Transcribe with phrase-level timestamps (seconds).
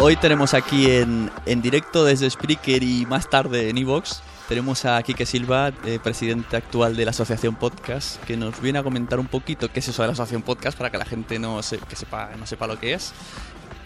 [0.00, 4.22] Hoy tenemos aquí en, en directo desde Spreaker y más tarde en Evox.
[4.48, 8.82] Tenemos a Quique Silva, eh, presidente actual de la Asociación Podcast, que nos viene a
[8.82, 11.62] comentar un poquito qué es eso de la Asociación Podcast para que la gente no,
[11.62, 13.12] se- que sepa, no sepa lo que es.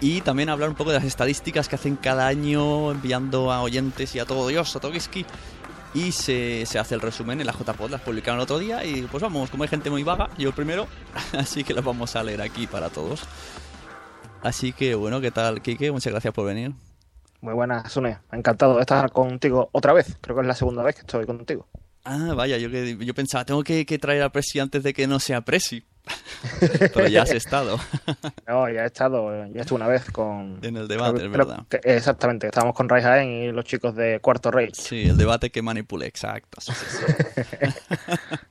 [0.01, 4.15] Y también hablar un poco de las estadísticas que hacen cada año enviando a oyentes
[4.15, 5.25] y a todo Dios, a Togiski.
[5.95, 8.85] Y se, se hace el resumen en la JPod, las publicaron el otro día.
[8.85, 10.89] Y pues vamos, como hay gente muy vaga, yo primero,
[11.39, 13.21] así que las vamos a leer aquí para todos.
[14.43, 15.91] Así que bueno, ¿qué tal, Kike?
[15.93, 16.73] Muchas gracias por venir.
[17.41, 18.19] Muy buenas, Sune.
[18.33, 20.17] Encantado de estar contigo otra vez.
[20.21, 21.69] Creo que es la segunda vez que estoy contigo.
[22.05, 25.07] Ah, vaya, yo, que, yo pensaba, tengo que, que traer a Presi antes de que
[25.07, 25.85] no sea Presi.
[26.95, 27.79] Pero ya has estado
[28.49, 30.59] No, ya he estado, ya estuve una vez con...
[30.63, 31.67] en el debate, creo verdad.
[31.69, 34.71] que- exactamente, estábamos con Ray Jaén y los chicos de Cuarto Rey.
[34.73, 36.63] Sí, el debate que manipulé, exacto.
[36.63, 37.57] sí, sí, sí.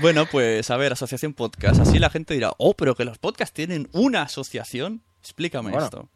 [0.00, 1.80] bueno, pues a ver, asociación podcast.
[1.80, 5.02] Así la gente dirá, oh, pero que los podcasts tienen una asociación.
[5.20, 5.84] Explícame Bueno.
[5.84, 6.08] esto.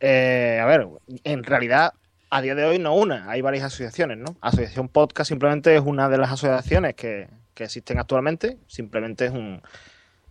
[0.00, 0.88] Eh, a ver,
[1.24, 1.92] en realidad,
[2.30, 4.36] a día de hoy no una, hay varias asociaciones, ¿no?
[4.40, 9.62] Asociación Podcast simplemente es una de las asociaciones que, que existen actualmente, simplemente es un,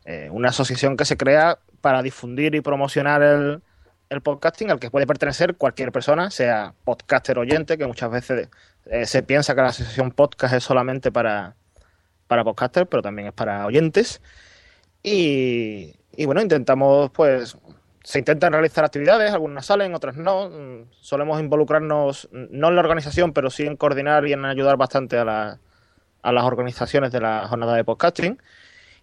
[0.06, 3.62] eh, una asociación que se crea para difundir y promocionar el,
[4.10, 8.50] el podcasting al que puede pertenecer cualquier persona, sea podcaster oyente, que muchas veces
[8.88, 11.56] eh, se piensa que la asociación podcast es solamente para,
[12.32, 14.22] para podcasters, pero también es para oyentes.
[15.04, 15.94] Y,
[16.26, 17.58] bueno, intentamos pues
[18.06, 20.50] se intentan realizar actividades, algunas salen, otras no.
[20.50, 24.78] Mm, Solemos involucrarnos, mm, no en la organización, pero sí en coordinar y en ayudar
[24.78, 25.60] bastante a, la-
[26.22, 28.42] a las organizaciones de la jornada de podcasting.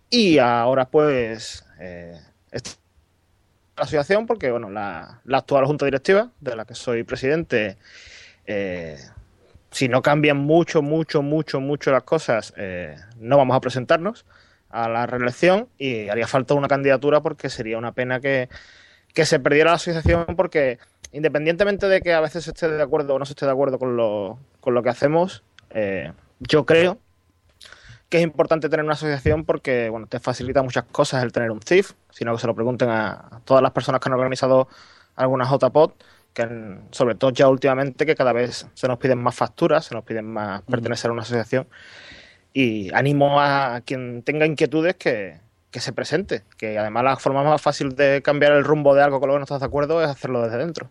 [0.09, 2.19] Y ahora, pues, eh,
[2.51, 7.77] la asociación, porque, bueno, la, la actual junta directiva, de la que soy presidente,
[8.47, 8.97] eh,
[9.71, 14.25] si no cambian mucho, mucho, mucho, mucho las cosas, eh, no vamos a presentarnos
[14.71, 18.49] a la reelección y haría falta una candidatura porque sería una pena que,
[19.15, 20.79] que se perdiera la asociación porque
[21.13, 23.97] independientemente de que a veces esté de acuerdo o no se esté de acuerdo con
[23.97, 26.99] lo, con lo que hacemos, eh, yo creo
[28.09, 31.61] que es importante tener una asociación porque bueno, te facilita muchas cosas el tener un
[31.61, 34.69] CIF, sino que se lo pregunten a, todas las personas que han organizado
[35.17, 35.93] alguna JPOD,
[36.39, 39.95] que han- sobre todo ya últimamente que cada vez se nos piden más facturas, se
[39.97, 41.67] nos piden más pertenecer a una asociación.
[42.53, 45.39] Y animo a quien tenga inquietudes que,
[45.71, 49.21] que se presente, que además la forma más fácil de cambiar el rumbo de algo
[49.21, 50.91] con lo que no estás de acuerdo es hacerlo desde dentro.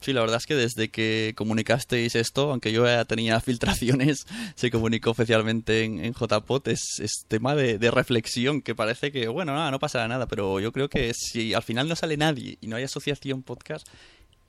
[0.00, 4.26] Sí, la verdad es que desde que comunicasteis esto, aunque yo ya tenía filtraciones,
[4.56, 9.28] se comunicó oficialmente en, en JPOT, es, es tema de, de reflexión, que parece que,
[9.28, 12.58] bueno, nada, no pasará nada, pero yo creo que si al final no sale nadie
[12.60, 13.86] y no hay asociación podcast,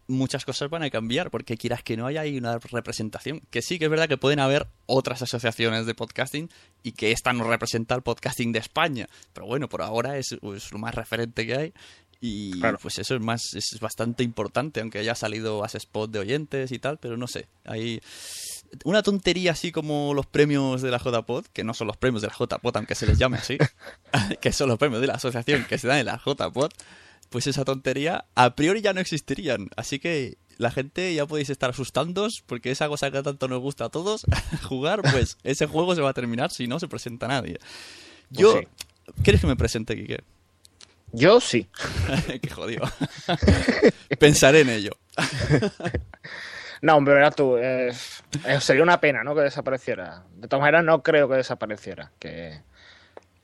[0.07, 3.41] muchas cosas van a cambiar, porque quieras que no haya ahí una representación.
[3.49, 6.49] Que sí que es verdad que pueden haber otras asociaciones de podcasting
[6.83, 9.07] y que esta no representa el podcasting de España.
[9.33, 11.73] Pero bueno, por ahora es, es lo más referente que hay.
[12.19, 12.79] Y Claro.
[12.81, 16.79] pues eso es más, es bastante importante, aunque haya salido a spot de oyentes y
[16.79, 17.47] tal, pero no sé.
[17.63, 18.01] Hay
[18.83, 22.29] una tontería así como los premios de la JPod, que no son los premios de
[22.29, 23.57] la JPod, aunque se les llame así,
[24.41, 26.71] que son los premios de la asociación que se dan en la JPod.
[27.29, 29.69] Pues esa tontería a priori ya no existirían.
[29.75, 33.85] Así que la gente ya podéis estar asustándos porque esa cosa que tanto nos gusta
[33.85, 34.25] a todos,
[34.67, 37.57] jugar, pues ese juego se va a terminar si no se presenta nadie.
[38.29, 38.61] Pues Yo,
[39.23, 40.23] ¿quieres que me presente, Quique?
[41.13, 41.67] Yo sí.
[42.41, 42.83] Qué jodido.
[44.19, 44.91] Pensaré en ello.
[46.81, 47.91] No, hombre, verás tú, eh,
[48.59, 49.33] sería una pena, ¿no?
[49.33, 50.25] Que desapareciera.
[50.35, 52.11] De todas maneras, no creo que desapareciera.
[52.19, 52.61] Que,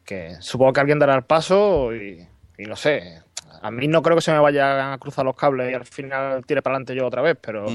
[0.04, 2.28] que supongo que alguien dará el paso y,
[2.58, 3.22] y no sé.
[3.64, 6.46] A mí no creo que se me vayan a cruzar los cables y al final
[6.46, 7.66] tire para adelante yo otra vez, pero,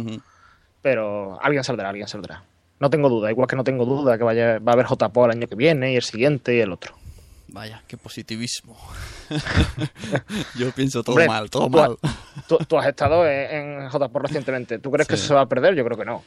[0.82, 2.44] pero alguien saldrá, alguien saldrá.
[2.79, 5.31] No tengo duda, igual que no tengo duda que vaya, va a haber JPO el
[5.31, 6.94] año que viene y el siguiente y el otro.
[7.49, 8.76] Vaya, qué positivismo.
[10.55, 11.96] Yo pienso todo Hombre, mal, todo tú, mal.
[12.46, 14.79] Tú, tú has estado en, en JPO recientemente.
[14.79, 15.75] ¿Tú crees que eso se va a perder?
[15.75, 16.23] Yo creo que no.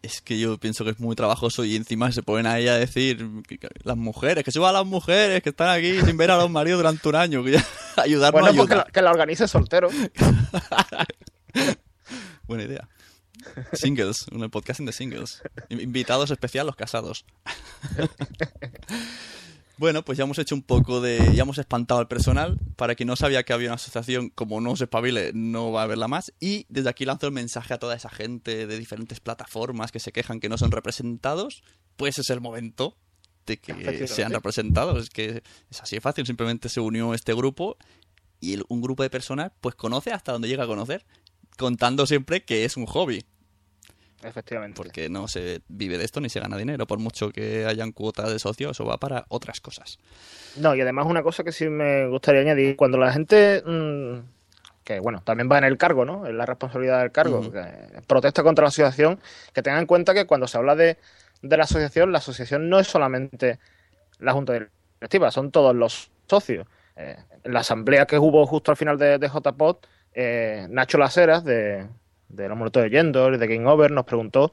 [0.00, 3.28] Es que yo pienso que es muy trabajoso y encima se ponen ahí a decir
[3.82, 7.08] las mujeres, que suban las mujeres que están aquí sin ver a los maridos durante
[7.08, 7.66] un año, que ya,
[7.96, 9.88] ayudar no Bueno, pues que la, que la organice soltero.
[12.46, 12.88] Buena idea.
[13.72, 15.42] Singles, un podcasting de singles.
[15.68, 17.24] In- Invitados especial los casados.
[19.78, 21.18] Bueno, pues ya hemos hecho un poco de.
[21.34, 22.58] Ya hemos espantado al personal.
[22.74, 25.84] Para quien no sabía que había una asociación, como no se espabile, no va a
[25.84, 26.32] haberla más.
[26.40, 30.10] Y desde aquí lanzo el mensaje a toda esa gente de diferentes plataformas que se
[30.10, 31.62] quejan que no son representados.
[31.96, 32.96] Pues es el momento
[33.46, 35.00] de que sean representados.
[35.00, 36.26] Es que es así de fácil.
[36.26, 37.76] Simplemente se unió este grupo
[38.40, 41.06] y un grupo de personas, pues conoce hasta donde llega a conocer.
[41.56, 43.24] Contando siempre que es un hobby
[44.22, 44.76] Efectivamente.
[44.76, 48.30] porque no se vive de esto ni se gana dinero, por mucho que hayan cuotas
[48.30, 49.98] de socio, eso va para otras cosas.
[50.56, 54.18] No, y además una cosa que sí me gustaría añadir, cuando la gente, mm,
[54.82, 56.26] que bueno, también va en el cargo, ¿no?
[56.26, 57.62] En la responsabilidad del cargo, que
[58.06, 59.20] protesta contra la asociación,
[59.52, 60.98] que tengan en cuenta que cuando se habla de,
[61.42, 63.60] de la asociación, la asociación no es solamente
[64.18, 66.66] la junta directiva, son todos los socios.
[66.96, 69.76] Eh, en la asamblea que hubo justo al final de, de JPod,
[70.12, 71.86] eh, Nacho Laseras, de,
[72.28, 74.52] de los Muertos de Yendor y de Game Over, nos preguntó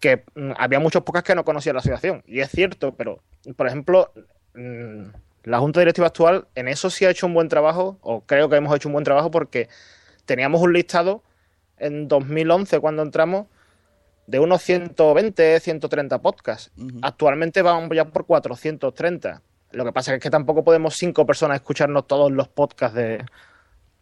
[0.00, 2.22] que mm, había muchos podcasts que no conocían la asociación.
[2.26, 3.22] Y es cierto, pero,
[3.56, 4.12] por ejemplo,
[4.54, 5.04] mm,
[5.44, 8.56] la Junta Directiva actual en eso sí ha hecho un buen trabajo, o creo que
[8.56, 9.68] hemos hecho un buen trabajo porque
[10.24, 11.22] teníamos un listado
[11.78, 13.46] en 2011 cuando entramos
[14.26, 16.72] de unos 120, 130 podcasts.
[16.76, 16.98] Ujú.
[17.02, 19.40] Actualmente vamos ya por 430.
[19.72, 23.24] Lo que pasa es que tampoco podemos cinco personas escucharnos todos los podcasts de,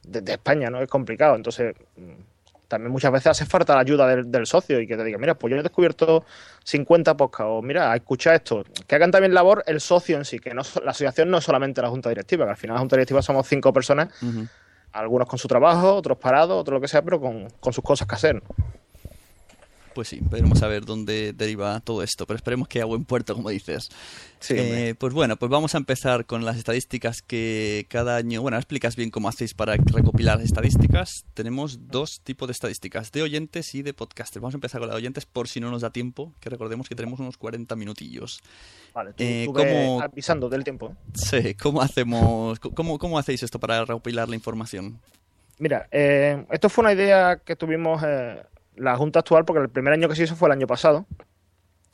[0.02, 0.80] de, de España, ¿no?
[0.80, 1.34] Es complicado.
[1.36, 2.33] Entonces, mm,
[2.68, 5.34] también muchas veces hace falta la ayuda del, del socio y que te diga, mira,
[5.34, 6.24] pues yo he descubierto
[6.64, 8.64] 50 podcasts, o mira, escucha esto.
[8.86, 11.82] Que hagan también labor el socio en sí, que no, la asociación no es solamente
[11.82, 14.08] la junta directiva, que al final la junta directiva somos cinco personas,
[14.92, 18.06] algunos con su trabajo, otros parados, otros lo que sea, pero con, con sus cosas
[18.08, 18.42] que hacer.
[19.94, 23.34] Pues sí, veremos a ver dónde deriva todo esto, pero esperemos que a buen puerto,
[23.34, 23.88] como dices.
[24.40, 28.56] Sí, Eh, pues bueno, pues vamos a empezar con las estadísticas que cada año, bueno,
[28.56, 31.24] explicas bien cómo hacéis para recopilar las estadísticas.
[31.34, 34.42] Tenemos dos tipos de estadísticas, de oyentes y de podcasters.
[34.42, 36.88] Vamos a empezar con las de oyentes por si no nos da tiempo, que recordemos
[36.88, 38.40] que tenemos unos 40 minutillos.
[38.92, 40.88] Vale, tú, eh, tú ¿cómo- avisando del tiempo.
[40.90, 41.10] ¿eh?
[41.14, 44.98] Sí, ¿cómo hacemos, cómo, cómo hacéis esto para recopilar la información?
[45.58, 48.42] Mira, eh, esto fue una idea que tuvimos eh,
[48.76, 51.06] la Junta actual, porque el primer año que se hizo fue el año pasado.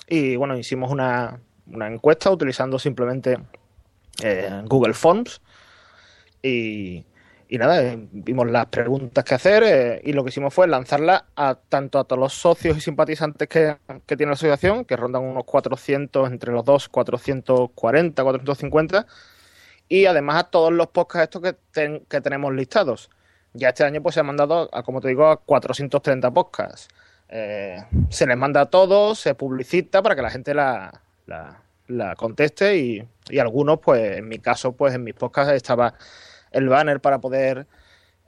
[0.08, 3.38] Y bueno, hicimos una, una encuesta utilizando simplemente
[4.22, 5.40] eh, Google Forms.
[6.42, 7.04] Y,
[7.48, 11.24] y nada, eh, vimos las preguntas que hacer eh, y lo que hicimos fue lanzarlas
[11.36, 13.76] a tanto a todos los socios y simpatizantes que,
[14.06, 19.06] que tiene la asociación, que rondan unos 400, entre los dos, 440, 450,
[19.88, 23.10] y además a todos los podcasts estos que, ten- que tenemos listados.
[23.52, 26.88] Ya este año pues se han mandado, a, como te digo, a 430 podcasts.
[27.28, 32.76] Eh, se les manda a todos, se publicita para que la gente la, la, conteste
[32.76, 35.94] y, y algunos, pues en mi caso, pues en mis podcasts estaba
[36.52, 37.66] el banner para poder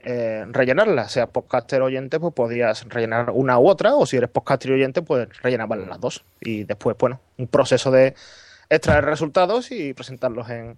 [0.05, 1.07] eh, rellenarla.
[1.07, 5.29] Sea podcaster oyente, pues podías rellenar una u otra, o si eres podcaster oyente, pues
[5.41, 6.25] rellenabas las dos.
[6.41, 8.15] Y después, bueno, un proceso de
[8.69, 10.77] extraer resultados y presentarlos en,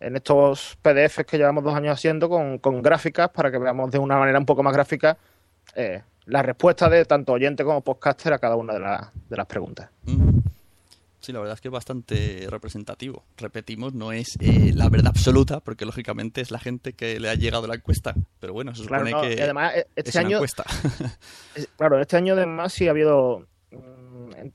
[0.00, 3.98] en estos PDFs que llevamos dos años haciendo con, con gráficas para que veamos de
[3.98, 5.16] una manera un poco más gráfica
[5.74, 9.46] eh, la respuesta de tanto oyente como podcaster a cada una de, la- de las
[9.46, 9.90] preguntas.
[10.04, 10.38] Mm.
[11.20, 13.24] Sí, la verdad es que es bastante representativo.
[13.36, 17.34] Repetimos, no es eh, la verdad absoluta, porque lógicamente es la gente que le ha
[17.34, 18.14] llegado la encuesta.
[18.40, 20.64] Pero bueno, se Claro, supone no, que y además es este una año, encuesta.
[21.56, 23.46] eh, claro, este año además sí ha habido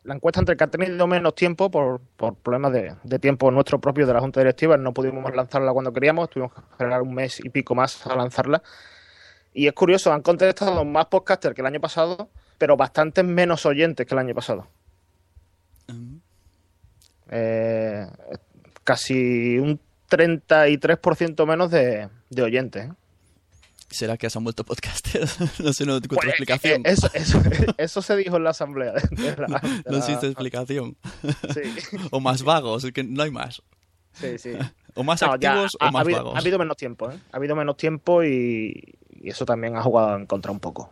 [0.04, 3.80] la encuesta entre que ha tenido menos tiempo por, por problemas de, de tiempo nuestro
[3.80, 7.40] propio de la Junta Directiva, no pudimos lanzarla cuando queríamos, tuvimos que esperar un mes
[7.44, 8.62] y pico más a lanzarla.
[9.54, 14.06] Y es curioso, han contestado más podcasters que el año pasado, pero bastantes menos oyentes
[14.06, 14.68] que el año pasado.
[17.30, 18.08] Eh,
[18.84, 22.86] casi un 33% menos de, de oyentes.
[22.86, 22.94] ¿eh?
[23.94, 25.40] ¿Será que se han vuelto podcasters?
[25.60, 26.82] no sé, no encuentro Pues, explicación.
[26.86, 27.42] eh, Eso, eso,
[27.78, 28.92] eso se dijo en la asamblea.
[28.94, 30.98] de- de la- de no existe explicación.
[31.54, 31.62] Sí,
[32.12, 33.62] o más vagos, es que no hay más.
[34.14, 34.52] sí, sí.
[34.96, 36.36] O más No, ya activos ha, o más ha habido, vagos.
[36.36, 37.18] ha habido menos tiempo, ¿eh?
[37.32, 40.92] Ha habido menos tiempo y, y eso también ha jugado en contra un poco.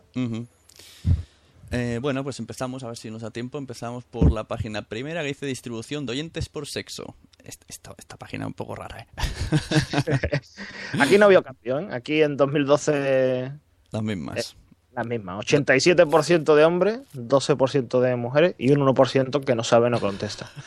[1.70, 3.56] Eh, bueno, pues empezamos, a ver si nos da tiempo.
[3.58, 7.14] Empezamos por la página primera que dice distribución de oyentes por sexo.
[7.44, 9.06] Esta, página es un poco rara, ¿eh?
[11.00, 11.88] Aquí no había cambio, ¿eh?
[11.90, 13.52] Aquí en 2012
[13.90, 14.38] Las mismas.
[14.38, 14.56] Eh,
[14.92, 15.44] las mismas.
[15.44, 20.50] 87% de hombres, 12% de mujeres y un 1% que no sabe no contesta.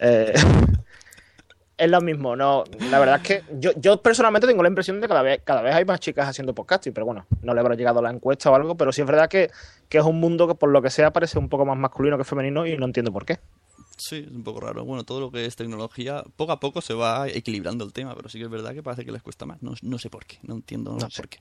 [0.00, 0.34] Eh,
[1.76, 2.64] es lo mismo, no.
[2.90, 5.62] La verdad es que yo, yo personalmente tengo la impresión de que cada vez, cada
[5.62, 8.54] vez hay más chicas haciendo podcasting, pero bueno, no le habrá llegado la encuesta o
[8.54, 9.50] algo, pero sí es verdad que,
[9.88, 12.24] que es un mundo que por lo que sea parece un poco más masculino que
[12.24, 13.38] femenino y no entiendo por qué.
[13.96, 14.84] Sí, es un poco raro.
[14.84, 18.28] Bueno, todo lo que es tecnología, poco a poco se va equilibrando el tema, pero
[18.28, 19.62] sí que es verdad que parece que les cuesta más.
[19.62, 21.22] No, no sé por qué, no entiendo No por sé.
[21.28, 21.38] qué.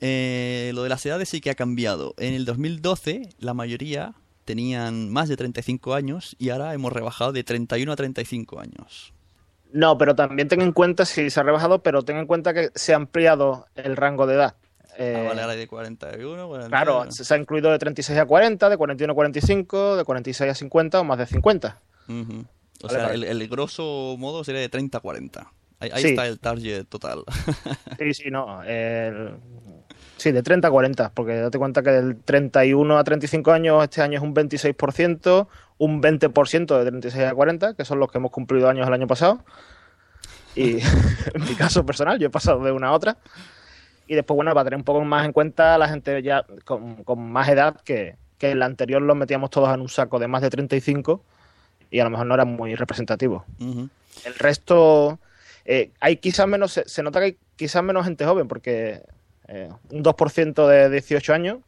[0.00, 2.14] Eh, lo de las edades sí que ha cambiado.
[2.18, 4.14] En el 2012 la mayoría
[4.44, 9.12] tenían más de 35 años y ahora hemos rebajado de 31 a 35 años.
[9.72, 12.70] No, pero también ten en cuenta, si se ha rebajado, pero ten en cuenta que
[12.76, 14.54] se ha ampliado el rango de edad.
[14.96, 16.68] Eh, Ah, vale, ahora hay de 41, 40.
[16.68, 20.54] Claro, se ha incluido de 36 a 40, de 41 a 45, de 46 a
[20.54, 21.80] 50 o más de 50.
[22.08, 22.44] Ujú.
[22.82, 23.30] O Vale, sea, vale.
[23.30, 25.52] el, el grosso modo sería de 30 a 40.
[25.80, 26.08] Ahí, ahí Sí.
[26.10, 27.24] está el target total.
[27.98, 28.62] Sí, sí, no.
[28.64, 29.34] el-
[30.16, 34.00] Sí, de 30 a 40, porque date cuenta que del 31 a 35 años este
[34.00, 35.48] año es un 26%,
[35.78, 39.06] un 20% de 36 a 40, que son los que hemos cumplido años el año
[39.08, 39.40] pasado.
[40.54, 40.78] Y
[41.34, 43.16] en mi caso personal, yo he pasado de una a otra.
[44.06, 47.30] Y después, bueno, para tener un poco más en cuenta la gente ya con, con
[47.30, 50.50] más edad, que, que el anterior los metíamos todos en un saco de más de
[50.50, 51.22] 35
[51.90, 53.44] y a lo mejor no era muy representativo.
[53.60, 55.20] El resto,
[55.64, 59.02] eh, hay quizás menos, se, se nota que hay quizás menos gente joven, porque
[59.46, 61.58] eh, un 2% de 18 años,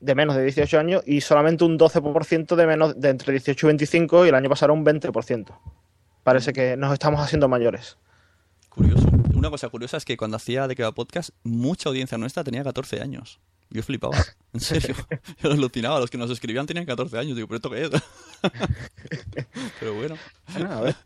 [0.00, 3.68] de menos de 18 años, y solamente un 12% de menos de entre 18 y
[3.68, 5.46] 25, y el año pasado un 20%.
[6.22, 7.98] Parece que nos estamos haciendo mayores.
[8.70, 9.17] Curioso.
[9.38, 12.64] Una cosa curiosa es que cuando hacía de que va podcast, mucha audiencia nuestra tenía
[12.64, 13.38] 14 años.
[13.70, 14.16] Yo flipaba.
[14.54, 14.96] En serio.
[15.42, 16.00] Yo alucinaba.
[16.00, 17.36] Los que nos escribían tenían 14 años.
[17.36, 17.90] Digo, ¿pero esto qué es?
[19.78, 20.16] Pero bueno,
[20.54, 20.96] Bueno, a ver,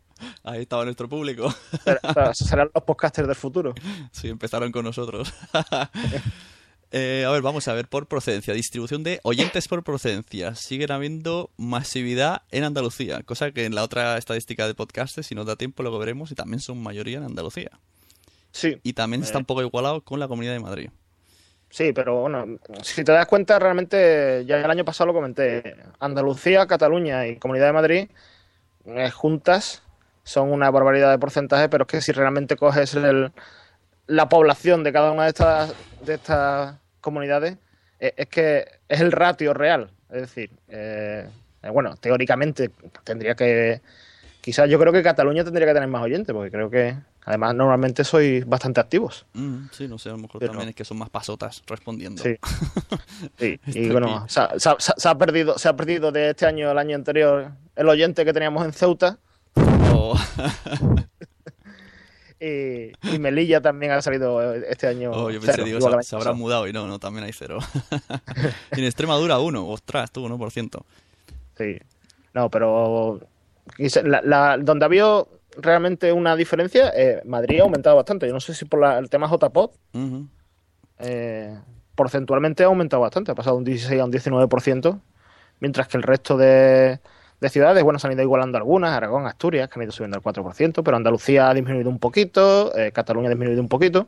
[0.43, 1.53] ahí estaba nuestro público.
[1.83, 3.75] será- serán los podcasters del futuro.
[4.11, 5.33] Sí, empezaron con nosotros.
[6.95, 8.53] Eh, a ver, vamos a ver por procedencia.
[8.53, 10.53] Distribución de oyentes por procedencia.
[10.53, 15.47] Siguen habiendo masividad en Andalucía, cosa que en la otra estadística de podcastes, si nos
[15.47, 17.71] da tiempo, luego veremos, y también son mayoría en Andalucía.
[18.53, 19.41] Sí, Y también está Eh.
[19.41, 20.89] un poco igualado con la Comunidad de Madrid.
[21.69, 25.75] Sí, pero bueno, si te das cuenta, realmente ya el año pasado lo comenté.
[25.99, 28.07] Andalucía, Cataluña y Comunidad de Madrid
[28.85, 29.81] eh, juntas
[30.23, 33.31] son una barbaridad de porcentaje, pero es que si realmente coges el-
[34.05, 35.73] la población de cada una de estas,
[36.05, 37.57] de estas comunidades,
[37.99, 39.89] eh, es que es el ratio real.
[40.11, 41.27] Es decir, eh,
[41.71, 42.69] bueno, teóricamente
[43.03, 43.81] tendría que.
[44.41, 48.03] Quizás yo creo que Cataluña tendría que tener más oyentes, porque creo que además normalmente
[48.03, 49.25] sois bastante activos.
[49.33, 52.21] Mm, sí, no sé, a lo mejor Pero- también es que son más pasotas respondiendo.
[52.21, 52.35] Sí.
[53.39, 56.45] Sí, y bueno, se ha, se ha- se ha perdido, se ha perdido de este
[56.45, 59.17] año al año anterior el oyente que teníamos en Ceuta
[59.93, 60.17] O-
[62.39, 65.11] y, y Melilla también ha salido este año.
[65.11, 67.59] Oh, yo pensé, cero, digo, se, habrá mudado y no, no, también hay cero.
[68.75, 70.83] y en Extremadura uno, ostras, tú, 1%.
[71.57, 71.77] Sí.
[72.33, 73.19] No, pero
[74.03, 78.27] la, la- donde ha habido realmente una diferencia, eh, Madrid ha aumentado bastante.
[78.27, 79.71] Yo no sé si por la- el tema JPOD,
[80.99, 81.57] eh,
[81.95, 84.99] porcentualmente ha aumentado bastante, ha pasado de un 16 a un 19%,
[85.59, 86.99] mientras que el resto de,
[87.39, 90.23] de ciudades, bueno, se han ido igualando algunas, Aragón, Asturias, que han ido subiendo al
[90.23, 94.07] 4%, pero Andalucía ha disminuido un poquito, eh, Cataluña ha disminuido un poquito,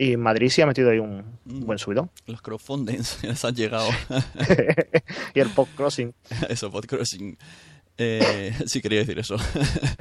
[0.00, 2.08] y Madrid sí ha metido ahí un, un buen subidón.
[2.26, 3.88] Los crowdfundings les han llegado.
[5.34, 6.14] y el podcrossing.
[6.48, 7.36] eso, podcrossing.
[7.98, 9.36] Eh, sí, quería decir eso.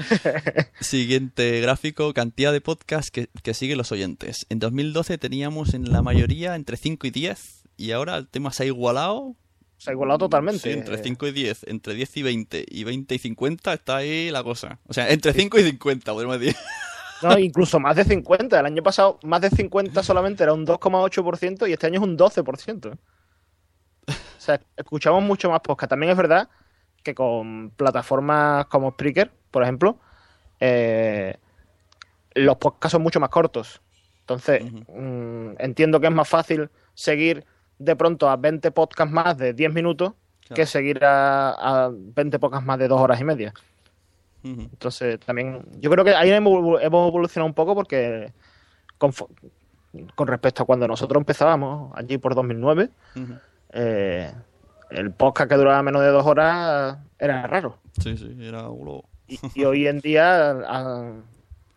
[0.80, 4.46] Siguiente gráfico, cantidad de podcasts que, que siguen los oyentes.
[4.50, 8.64] En 2012 teníamos en la mayoría entre 5 y 10 y ahora el tema se
[8.64, 9.36] ha igualado.
[9.78, 10.62] Se ha igualado totalmente.
[10.62, 13.98] Sí, entre Eh, 5 y 10, entre 10 y 20 y 20 y 50 está
[13.98, 14.80] ahí la cosa.
[14.88, 16.56] O sea, entre 5 y 50, podemos decir.
[17.24, 18.60] No, incluso más de 50.
[18.60, 22.16] El año pasado más de 50 solamente era un 2,8% y este año es un
[22.16, 22.92] 12%.
[24.08, 25.90] O sea, escuchamos mucho más podcast.
[25.90, 26.48] También es verdad
[27.08, 29.98] que con plataformas como Spreaker, por ejemplo,
[30.60, 31.38] eh,
[32.36, 33.82] los podcasts son mucho más cortos.
[34.20, 37.46] Entonces, mm, entiendo que es más fácil seguir
[37.80, 40.14] de pronto a 20 podcasts más de 10 minutos
[40.54, 43.54] que seguir a, a 20 podcasts más de 2 horas y media.
[44.44, 48.34] Entonces, también, yo creo que ahí hemos evolucionado un poco porque
[48.98, 49.14] con,
[50.28, 53.34] respecto a cuando nosotros empezábamos, allí por 2009, Ujú.
[53.72, 54.32] eh,
[54.92, 57.78] el podcast que duraba menos de dos horas era raro.
[58.02, 59.04] Sí, sí, era uno...
[59.28, 60.56] Y, y hoy en día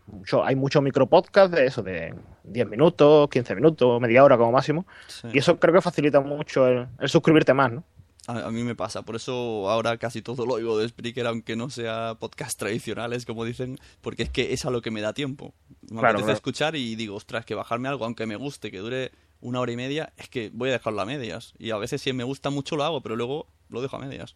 [0.06, 2.14] mucho- hay muchos micropodcasts de eso, de
[2.44, 4.86] 10 minutos, 15 minutos, media hora como máximo.
[5.06, 5.28] Sí.
[5.32, 7.84] Y eso creo que facilita mucho el, el suscribirte más, ¿no?
[8.26, 11.56] A, a mí me pasa, por eso ahora casi todo lo oigo de Spreaker, aunque
[11.56, 15.12] no sea podcast tradicionales, como dicen, porque es que es a lo que me da
[15.14, 15.54] tiempo.
[15.82, 16.32] Me Claro, apetece claro.
[16.36, 19.76] escuchar y digo, ostras, que bajarme algo, aunque me guste, que dure una hora y
[19.76, 21.54] media, es que voy a dejarlo a medias.
[21.58, 24.34] Y a veces si me gusta mucho lo hago, pero luego lo dejo a medias.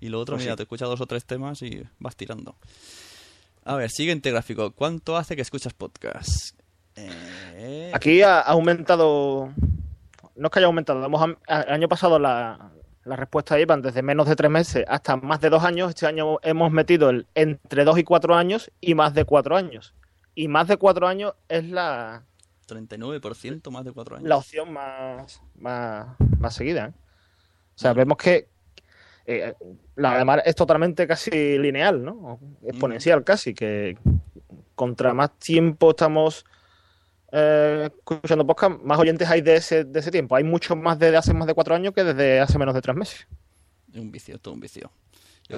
[0.00, 0.56] Y lo otro, Pues mira, sí.
[0.58, 2.56] te escuchas dos o tres temas y vas tirando.
[3.64, 4.72] A ver, siguiente gráfico.
[4.72, 6.58] ¿Cuánto hace que escuchas podcast?
[6.96, 9.52] Eh, Aquí ha aumentado,
[10.36, 12.70] no es que haya aumentado, hemos, el año pasado la,
[13.04, 15.90] la respuesta iban desde menos de tres meses hasta más de dos años.
[15.90, 19.94] Este año hemos metido el entre dos y cuatro años y más de cuatro años.
[20.34, 22.22] Y más de cuatro años es la,
[22.70, 24.28] 39%, más de cuatro años.
[24.28, 26.86] la opción más, más, más seguida.
[26.86, 26.92] ¿eh?
[27.74, 28.48] O sea, vemos que
[29.26, 29.54] eh,
[29.96, 32.40] la además es totalmente casi lineal, ¿no?
[32.62, 33.96] Exponencial casi, que
[34.74, 36.44] contra más tiempo estamos
[37.32, 40.36] eh, escuchando podcast, más oyentes hay de ese, de ese tiempo.
[40.36, 42.96] Hay muchos más desde hace más de cuatro años que desde hace menos de tres
[42.96, 43.26] meses.
[43.92, 44.90] Es un vicio, todo un vicio.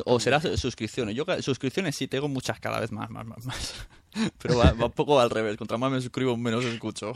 [0.04, 1.14] O será suscripciones.
[1.14, 3.74] Yo suscripciones sí tengo muchas cada vez más, más, más, más.
[4.38, 5.56] Pero va, va un poco al revés.
[5.56, 7.12] Contra más me suscribo, menos escucho.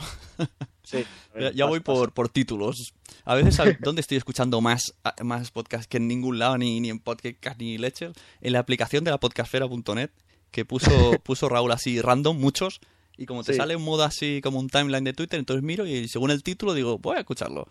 [0.82, 1.04] Sí.
[1.38, 2.94] Ya, ya voy por, por títulos.
[3.26, 6.88] A veces, ¿sabes dónde estoy escuchando más, más podcast que en ningún lado, ni, ni
[6.88, 8.12] en podcast ni leches?
[8.40, 10.10] En la aplicación de la podcastfera.net,
[10.50, 10.88] que puso,
[11.24, 12.80] puso Raúl así random, muchos.
[13.18, 13.58] Y como te Sí.
[13.58, 16.72] sale un modo así como un timeline de Twitter, entonces miro y según el título
[16.72, 17.66] digo, voy a escucharlo.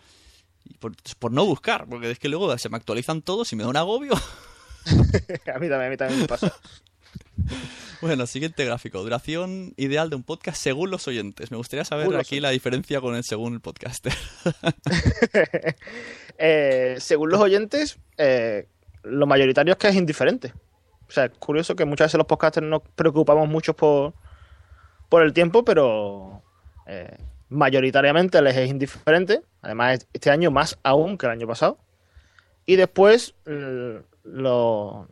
[0.64, 3.64] Y por, por no buscar, porque es que luego se me actualizan todos y me
[3.64, 4.12] da un agobio.
[5.54, 6.52] a mí también, a mí también me pasa.
[8.02, 9.02] Bueno, siguiente gráfico.
[9.02, 11.50] Duración ideal de un podcast según los oyentes.
[11.50, 14.12] Me gustaría saber aquí la diferencia con el según el podcaster.
[16.38, 18.68] Eh, según los oyentes, eh,
[19.04, 20.52] lo mayoritario es que es indiferente.
[21.08, 24.12] O sea, es curioso que muchas veces los podcasters nos preocupamos mucho por,
[25.08, 26.42] por el tiempo, pero
[26.86, 27.16] eh,
[27.48, 29.40] mayoritariamente les es indiferente.
[29.62, 31.78] Además, este año más aún que el año pasado.
[32.66, 33.34] Y después,
[34.26, 35.08] lo-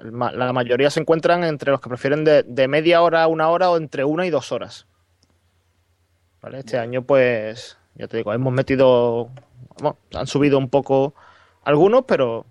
[0.00, 3.70] la mayoría se encuentran entre los que prefieren de, de media hora a una hora
[3.70, 4.86] o entre una y dos horas.
[6.40, 6.60] ¿Vale?
[6.60, 9.30] Este año, pues, ya te digo, hemos metido
[9.80, 11.14] bueno, han subido un poco
[11.64, 12.46] algunos, pero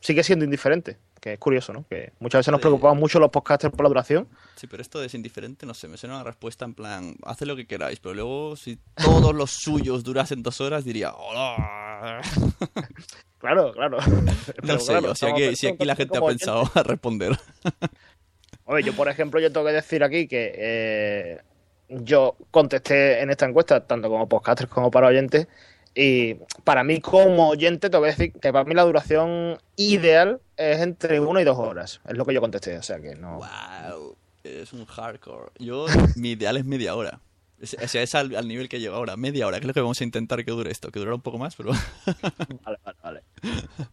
[0.00, 0.98] sigue siendo indiferente.
[1.20, 1.84] Que es curioso, ¿no?
[1.90, 4.26] Que muchas veces nos preocupamos mucho los podcasters por la duración.
[4.56, 7.56] Sí, pero esto es indiferente, no sé, me suena una respuesta en plan, haced lo
[7.56, 11.89] que queráis, pero luego si todos los suyos durasen dos horas diría, hola.
[13.40, 13.98] Claro, claro.
[14.62, 17.38] No sé claro, yo, si aquí, si aquí la gente ha pensado a responder.
[18.66, 21.40] Oye, yo por ejemplo, yo tengo que decir aquí que eh,
[21.88, 25.48] yo contesté en esta encuesta, tanto como podcasters como para oyentes,
[25.94, 26.34] y
[26.64, 31.18] para mí como oyente tengo que decir que para mí la duración ideal es entre
[31.18, 32.00] una y dos horas.
[32.06, 33.38] Es lo que yo contesté, o sea que no...
[33.38, 35.50] wow, es un hardcore.
[35.58, 37.20] Yo, mi ideal es media hora.
[37.60, 39.74] Es- O sea, es al, al nivel que llego ahora, media hora, que es lo
[39.74, 41.70] que vamos a intentar que dure esto, que durará un poco más, pero...
[42.64, 43.22] Vale, vale, vale.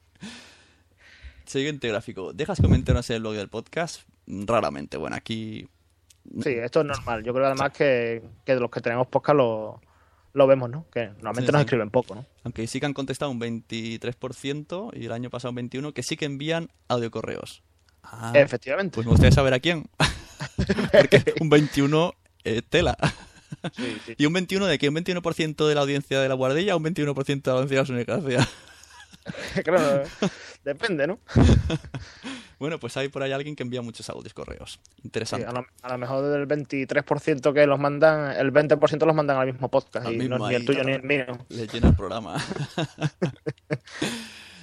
[1.46, 2.34] Siguiente gráfico.
[2.34, 4.02] ¿Dejas comentarios en el blog del podcast?
[4.28, 4.98] Raramente.
[4.98, 5.68] Bueno, aquí
[6.44, 7.24] Sí, esto es normal.
[7.24, 9.80] Yo creo además que, que de los que tenemos podcast lo,
[10.34, 10.86] lo vemos, ¿no?
[10.92, 11.66] Que normalmente Sí, nos sí.
[11.66, 12.26] escriben poco, ¿no?
[12.44, 16.18] Aunque sí que han contestado un 23% y el año pasado un 21%, que sí
[16.18, 17.64] que envían audiocorreos.
[18.04, 18.96] Ah, Efectivamente.
[18.96, 19.90] pues me gustaría saber a quién.
[20.92, 22.98] Porque un 21 eh, tela.
[23.76, 24.16] Sí, sí.
[24.18, 24.90] ¿Y un 21 de qué?
[24.90, 27.82] ¿Un 21% de la audiencia de la guardilla o un 21% de la audiencia de
[27.82, 28.50] la Sunecracia?
[29.64, 30.04] Claro,
[30.64, 31.20] depende, ¿no?
[32.60, 34.80] Bueno, pues hay por ahí alguien que envía muchos audios correos.
[34.82, 35.46] Sí, Interesante.
[35.46, 39.46] a, lo, a lo mejor del 23% que los mandan, el 20% los mandan al
[39.46, 40.08] mismo podcast.
[40.08, 40.90] Al y mismo no es ni ahí, el tuyo claro.
[40.90, 41.46] ni el mío.
[41.50, 42.38] Le llena el programa.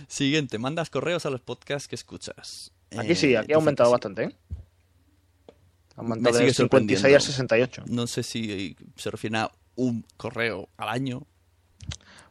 [0.09, 2.73] Siguiente, mandas correos a los podcasts que escuchas.
[2.97, 4.37] Aquí sí, Eh, aquí ha aumentado bastante, ¿eh?
[5.97, 7.21] Aumentado del 56 al sorprendiendo.
[7.21, 7.85] 68.
[7.89, 11.23] No sé si se refiere a un correo al año,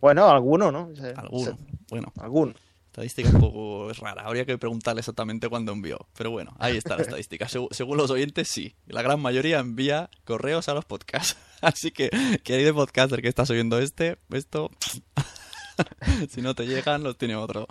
[0.01, 0.93] Bueno, alguno, ¿no?
[0.95, 1.45] Se- alguno.
[1.51, 1.57] se-
[1.89, 2.53] Bueno, alguno.
[2.87, 4.23] estadística un poco es rara.
[4.23, 6.07] Habría que preguntarle exactamente cuándo envió.
[6.17, 7.47] Pero bueno, ahí está la estadística.
[7.47, 8.75] Segu- según los oyentes, sí.
[8.85, 11.37] La gran mayoría envía correos a los podcasts.
[11.61, 12.09] Así que,
[12.43, 14.69] querido podcaster que estás oyendo este, esto...
[16.29, 17.65] si no te llegan, los tiene otro.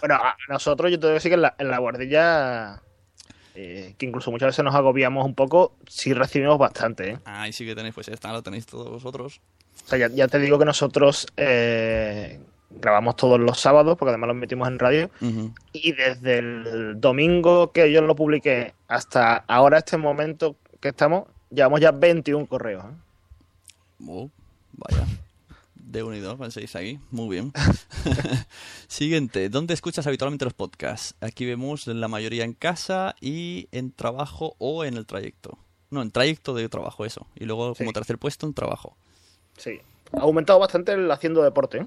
[0.00, 2.82] Bueno, a nosotros yo te digo que sí que en la, en la guardilla,
[3.56, 7.18] eh, que incluso muchas veces nos agobiamos un poco, sí recibimos bastante, ¿eh?
[7.24, 9.40] Ahí sí que tenéis, pues esta lo tenéis todos vosotros.
[9.84, 12.38] O sea, ya, ya te digo que nosotros, eh,
[12.70, 15.10] grabamos todos los sábados, porque además lo metimos en radio.
[15.72, 21.80] Y desde el domingo que yo lo publiqué hasta ahora, este momento que estamos, llevamos
[21.80, 22.84] ya 21 correos.
[22.84, 24.04] ¿eh?
[24.06, 24.30] Oh,
[24.72, 25.06] vaya.
[25.96, 26.98] De unido, penséis aquí.
[27.10, 27.52] Muy bien.
[28.86, 29.48] Siguiente.
[29.48, 31.14] ¿Dónde escuchas habitualmente los podcasts?
[31.22, 35.56] Aquí vemos la mayoría en casa y en trabajo o en el trayecto.
[35.90, 37.26] No, en trayecto de trabajo, eso.
[37.34, 37.94] Y luego, como Sí.
[37.94, 38.94] tercer puesto, en trabajo.
[39.56, 39.80] Sí.
[40.12, 41.78] Ha aumentado bastante el haciendo deporte.
[41.78, 41.86] ¿eh?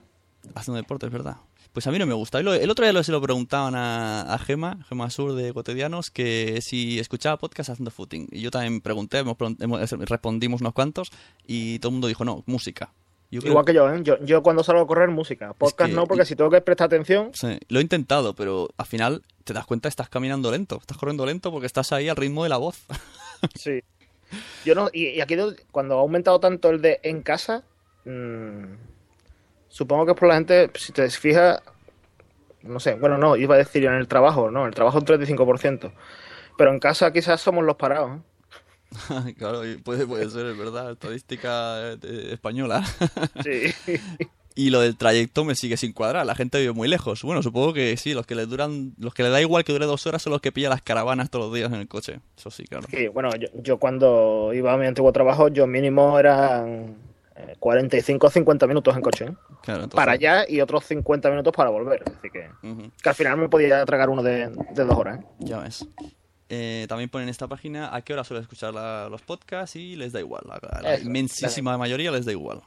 [0.56, 1.38] Haciendo deporte, es verdad.
[1.72, 2.42] Pues a mí no me gusta.
[2.42, 6.62] Y El otro día se lo preguntaban a, a Gema, Gema Sur de Cotidianos, que
[6.62, 8.28] si escuchaba podcast haciendo footing.
[8.32, 11.12] Y yo también pregunté, hemos, hemos- respondimos unos cuantos,
[11.46, 12.92] y todo el mundo dijo, no, música.
[13.32, 14.00] Yo Igual que yo, ¿eh?
[14.02, 15.54] yo, yo cuando salgo a correr, música.
[15.54, 18.86] Podcast que- no, porque si tengo que prestar atención, Sí, lo he intentado, pero al
[18.88, 22.44] final te das cuenta estás caminando lento, estás corriendo lento porque estás ahí al ritmo
[22.44, 22.86] de la voz.
[23.56, 23.82] sí.
[24.66, 27.64] Yo no, y, y aquí do- cuando ha aumentado tanto el de en casa,
[28.06, 28.64] mm,
[29.68, 31.62] supongo que es por la gente, si te fijas,
[32.64, 35.92] no sé, bueno, no, iba a decir en el trabajo, no, el trabajo un 35%.
[36.58, 38.18] Pero en casa quizás somos los parados.
[38.18, 38.22] ¿eh?
[39.38, 42.84] claro, puede, puede ser, es verdad, estadística eh, española.
[43.44, 43.72] Sí.
[44.56, 47.22] y lo del trayecto me sigue sin cuadrar, la gente vive muy lejos.
[47.24, 49.86] Bueno, supongo que sí, los que le duran, los que le da igual que dure
[49.86, 52.20] dos horas son los que pillan las caravanas todos los días en el coche.
[52.38, 52.88] Eso sí, claro.
[52.90, 56.98] Sí, bueno, yo, yo cuando iba a mi antiguo trabajo, yo mínimo eran
[57.38, 59.26] eh, 45 o 50 minutos en coche.
[59.26, 59.34] ¿eh?
[59.62, 62.04] Claro, entonces- Para allá y otros 50 minutos para volver.
[62.06, 62.50] Así que,
[63.02, 65.20] que al final me podía tragar uno de, de dos horas.
[65.22, 65.26] ¿eh?
[65.40, 65.88] Ya ves.
[66.50, 69.96] Eh, también ponen en esta página a qué hora suelen escuchar la- los podcasts y
[69.96, 70.42] les da igual.
[70.48, 72.62] La, la Eso, inmensísima mayoría les da igual.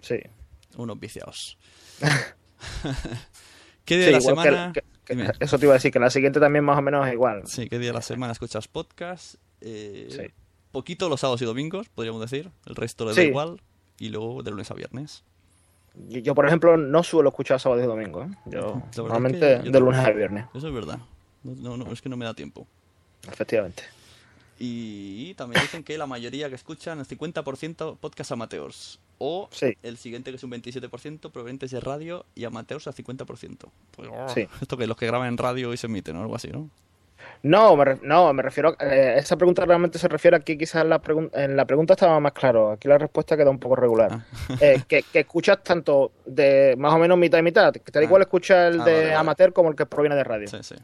[0.00, 0.16] Sí.
[0.76, 1.58] Unos viciados.
[3.84, 4.72] ¿Qué día Sí, de la semana?
[4.72, 5.30] que- que- Dime.
[5.40, 7.42] eso te iba a decir, que la siguiente también más o menos es igual.
[7.46, 9.34] Sí, ¿qué día de la semana escuchas podcast?
[9.60, 10.22] Eh, Sí.
[10.72, 12.50] Poquito los sábados y domingos, podríamos decir.
[12.66, 13.28] El resto les da Sí.
[13.28, 13.60] igual.
[13.98, 15.22] Y luego de lunes a viernes.
[16.08, 18.24] Yo, yo, por ejemplo, no suelo escuchar sábado y domingo.
[18.24, 18.28] ¿eh?
[18.46, 20.98] Yo es normalmente que yo de lunes a viernes, Eso es verdad.
[21.44, 22.66] No, no, no, es que no me da tiempo.
[23.30, 23.82] Efectivamente.
[24.58, 29.00] Y también dicen que la mayoría que escuchan, el 50% podcast amateurs.
[29.18, 29.76] O Sí.
[29.82, 33.70] el siguiente que es un 27% provenientes de radio y amateurs al 50%.
[33.96, 34.46] Pues, oh, Sí.
[34.60, 36.68] Esto que los que graban en radio y se emiten o algo así, ¿no?
[37.42, 38.76] No, me, no, me refiero.
[38.78, 41.00] a- eh, esa pregunta realmente se refiere aquí, quizás en la,
[41.32, 42.72] en la pregunta estaba más claro.
[42.72, 44.10] Aquí la respuesta queda un poco regular.
[44.12, 44.24] Ah.
[44.60, 47.72] Eh, que, que escuchas tanto de más o menos mitad y mitad.
[47.72, 49.14] Que te da igual escuchar el Ah, de vale, vale.
[49.16, 50.48] amateur como el que proviene de radio.
[50.48, 50.74] Sí, sí.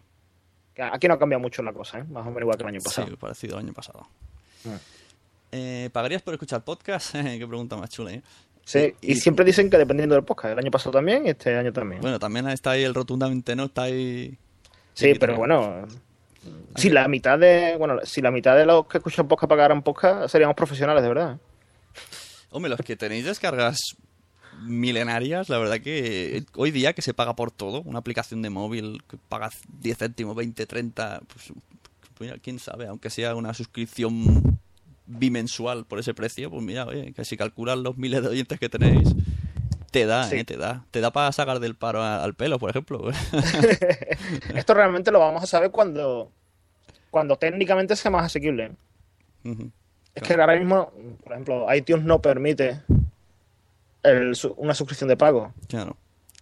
[0.81, 2.05] Aquí no cambia mucho la cosa, ¿eh?
[2.05, 3.09] más o menos igual que el año pasado.
[3.09, 4.07] Sí, parecido al año pasado.
[4.67, 4.79] Ah.
[5.53, 7.13] Eh, ¿Pagarías por escuchar podcast?
[7.13, 8.23] Qué pregunta más chula, ¿eh?
[8.65, 10.53] Sí, y, siempre dicen que dependiendo del podcast.
[10.53, 12.01] El año pasado también y este año también.
[12.01, 14.39] Bueno, también está ahí el rotundamente no, está ahí...
[14.95, 15.87] sí, pero bueno.
[16.77, 17.77] Si la mitad de.
[17.77, 21.39] Bueno, si la mitad de los que escuchan podcast pagaran podcast, seríamos profesionales, de verdad.
[22.51, 23.97] Hombre, los que tenéis descargas
[24.59, 29.03] milenarias, la verdad que hoy día que se paga por todo, una aplicación de móvil
[29.09, 31.53] que pagas 10 céntimos, 20, 30, pues,
[32.19, 34.59] mira, quién sabe, aunque sea una suscripción
[35.07, 38.69] bimensual por ese precio, pues mira, oye, que si calculas los miles de oyentes que
[38.69, 39.15] tenéis,
[39.91, 40.37] te da, Sí.
[40.37, 40.85] eh, te da.
[40.93, 43.11] Te da para sacar del paro a- al pelo, por ejemplo.
[44.55, 46.31] Esto realmente lo vamos a saber cuando,
[47.11, 48.73] cuando técnicamente sea más asequible.
[50.15, 50.93] Es que ahora mismo,
[51.25, 52.83] por ejemplo, iTunes no permite
[54.03, 55.53] el una suscripción de pago.
[55.69, 55.97] Claro.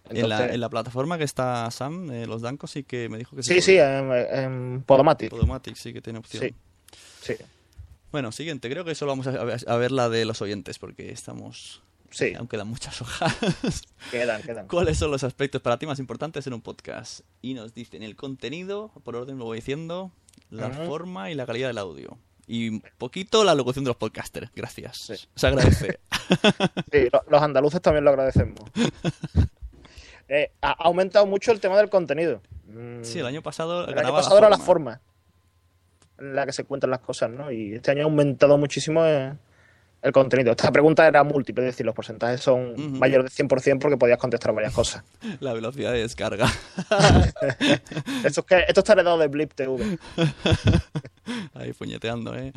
[0.09, 3.35] en, la, en la plataforma que está Sam, eh, los Dancos, sí que me dijo
[3.35, 5.29] que Sí, sí, en, en Podomatic.
[5.29, 6.43] Podomatic sí que tiene opción.
[6.43, 6.55] Sí,
[7.21, 7.35] sí,
[8.11, 11.11] Bueno, siguiente, creo que solo vamos a ver, a ver la de los oyentes, porque
[11.11, 11.81] estamos...
[12.09, 12.33] sí.
[12.33, 13.35] Aún quedan muchas hojas.
[14.09, 14.67] Quedan, quedan.
[14.67, 17.19] ¿Cuáles son los aspectos para ti más importantes en un podcast?
[17.43, 20.11] Y nos dicen el contenido, por orden lo voy diciendo,
[20.49, 22.17] la forma y la calidad del audio.
[22.51, 24.49] Y un poquito la locución de los podcasters.
[24.55, 24.97] Gracias.
[24.97, 25.13] Sí.
[25.35, 25.99] Se agradece.
[26.91, 28.59] Sí, lo- los andaluces también lo agradecemos.
[30.31, 32.41] Eh, ha aumentado mucho el tema del contenido.
[32.67, 34.99] Mm, sí, el año pasado el año pasado era la forma.
[34.99, 35.01] forma
[36.19, 37.51] en la que se cuentan las cosas, ¿no?
[37.51, 39.33] Y este año ha aumentado muchísimo eh,
[40.01, 40.51] el contenido.
[40.51, 44.53] Esta pregunta era múltiple, es decir, los porcentajes son mayores del 100% porque podías contestar
[44.53, 45.03] varias cosas.
[45.39, 46.47] La velocidad de descarga.
[48.23, 49.97] Esto, es que, esto está heredado de Blip TV.
[51.53, 52.51] Ahí puñeteando, ¿eh?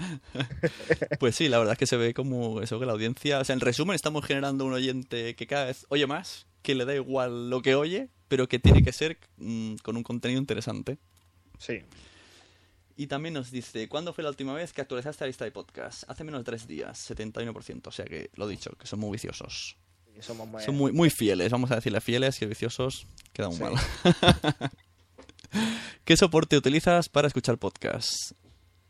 [1.18, 3.40] Pues sí, la verdad es que se ve como eso, que la audiencia...
[3.40, 6.84] O sea, en resumen, estamos generando un oyente que cada vez oye más, que le
[6.84, 10.98] da igual lo que oye, pero que tiene que ser mm, con un contenido interesante.
[11.58, 11.82] Sí.
[12.96, 16.04] Y también nos dice, ¿cuándo fue la última vez que actualizaste la lista de podcast?
[16.08, 17.86] Hace menos de tres días, 71%.
[17.88, 19.76] O sea que, lo dicho, que son muy viciosos.
[20.20, 23.62] Somos muy- Son muy, muy fieles, vamos a decirle fieles, que viciosos queda muy Sí.
[23.62, 23.74] mal.
[26.04, 28.34] ¿Qué soporte utilizas para escuchar podcasts?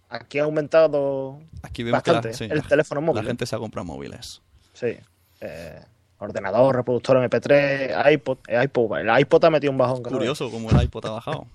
[0.08, 3.22] Aquí ha aumentado Aquí vemos que bastante la, sí, el la- teléfono móvil.
[3.22, 4.42] la gente se ha comprado móviles.
[4.74, 4.96] Sí.
[5.40, 5.80] Eh,
[6.18, 10.02] ordenador, reproductor MP3, iPod, el iPod, el iPod ha metido un bajón.
[10.02, 11.46] Curioso como el iPod ha bajado.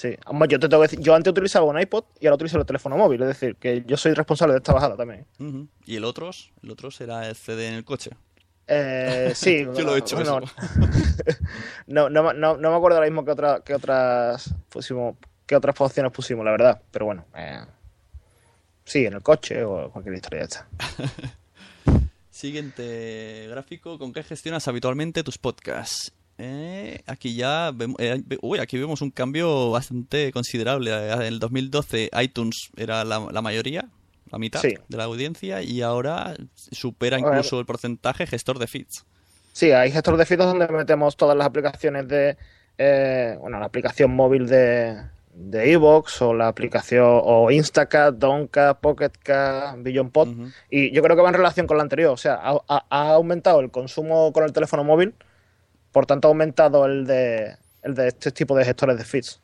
[0.00, 0.16] Sí,
[0.48, 2.96] yo te tengo que decir, yo antes utilizaba un iPod y ahora utilizo el teléfono
[2.96, 5.26] móvil, es decir, que yo soy responsable de esta bajada también.
[5.84, 6.30] ¿Y el otro?
[6.62, 8.10] ¿El otro será el CD en el coche?
[8.66, 10.40] Eh, sí, yo lo he hecho eso.
[11.86, 16.12] no, no, no, me acuerdo ahora mismo qué otra, qué otras pusimos, qué otras opciones
[16.12, 17.60] pusimos, la verdad, pero bueno, eh,
[18.86, 20.66] sí, en el coche o cualquier historia esta.
[22.30, 26.14] Siguiente gráfico, ¿con qué gestionas habitualmente tus podcasts?
[26.42, 30.90] Eh, aquí ya vemos, eh, uy, aquí vemos un cambio bastante considerable.
[31.12, 33.90] En el 2012 iTunes era la, mayoría,
[34.30, 39.04] la mitad de la audiencia, y ahora supera incluso el porcentaje gestor de feeds.
[39.52, 42.38] Sí, hay gestor de feeds donde metemos todas las aplicaciones de,
[42.78, 44.96] eh, bueno, la aplicación móvil de
[45.32, 50.28] de Evox o la aplicación o Instacat, Donka, Pocketcat, BillionPod
[50.68, 53.70] y yo creo que va en relación con la anterior, o sea, ha, aumentado el
[53.70, 55.14] consumo con el teléfono móvil
[55.92, 59.40] por tanto, ha aumentado el de, el de este tipo de gestores de feeds.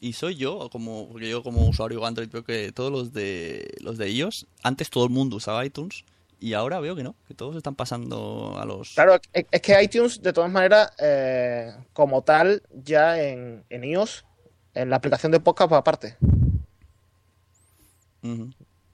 [0.00, 3.98] Y soy yo, como, porque yo como usuario Android veo que todos los de los
[3.98, 6.04] de iOS, antes todo el mundo usaba iTunes
[6.40, 8.94] y ahora veo que no, que todos están pasando a los...
[8.94, 14.24] Claro, es que iTunes de todas maneras, eh, como tal, ya en, en, iOS,
[14.72, 16.16] en la aplicación de podcast va aparte.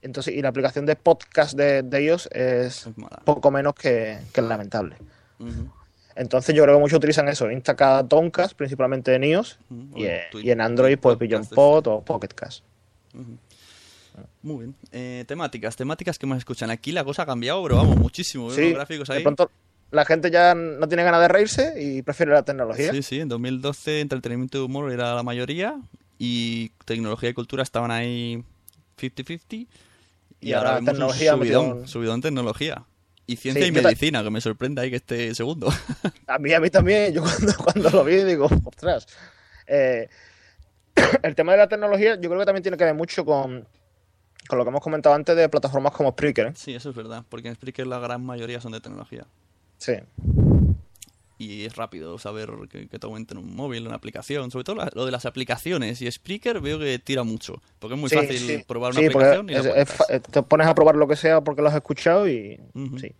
[0.01, 2.89] Entonces, y la aplicación de podcast de, de iOS es,
[3.23, 4.97] poco menos que, que lamentable.
[6.17, 9.59] Entonces yo creo que muchos utilizan eso, Instacast, Doncast, principalmente en iOS,
[9.95, 11.17] y, en Android pues
[11.49, 12.63] Pod o Pocketcast.
[14.41, 14.75] Muy bien.
[14.91, 16.71] Eh, temáticas, temáticas que más escuchan.
[16.71, 18.49] Aquí la cosa ha cambiado, pero vamos, muchísimo.
[18.49, 19.17] Sí, gráficos ahí.
[19.17, 19.51] De pronto
[19.91, 22.91] la gente ya no tiene ganas de reírse y prefiere la tecnología.
[22.91, 25.79] Sí, sí, en 2012 entretenimiento y humor era la mayoría
[26.17, 28.43] y tecnología y cultura estaban ahí
[28.99, 29.67] 50-50.
[30.39, 32.83] Y, ahora, vemos tecnología un subidón, subidón en tecnología.
[33.27, 35.69] Y ciencia y medicina, que me sorprende ahí que esté segundo.
[36.27, 39.05] A mí, a mí también, yo cuando, cuando lo vi digo, ostras.
[39.67, 40.07] Eh,
[41.23, 43.67] el tema de la tecnología yo creo que también tiene que ver mucho con,
[44.47, 46.47] con lo que hemos comentado antes de plataformas como Spreaker.
[46.47, 46.53] ¿eh?
[46.55, 49.25] Sí, eso es verdad, porque en Spreaker la gran mayoría son de tecnología.
[49.77, 49.93] Sí.
[51.37, 55.11] Y es rápido saber que, te aumenten un móvil, una aplicación, sobre todo lo de
[55.11, 56.01] las aplicaciones.
[56.01, 59.49] Y Spreaker veo que tira mucho, porque es muy fácil probar una aplicación.
[59.49, 62.59] Y te pones a probar lo que sea porque lo has escuchado y
[62.99, 63.13] sí.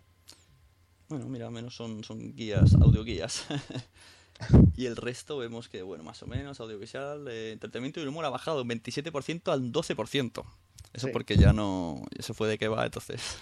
[1.08, 3.46] Bueno, mira, menos son, son guías, audio guías.
[4.76, 8.30] y el resto vemos que, bueno, más o menos, audiovisual, eh, entretenimiento y humor ha
[8.30, 10.44] bajado un 27% al 12%.
[10.92, 13.38] Eso porque ya no, ya se fue de que va, entonces.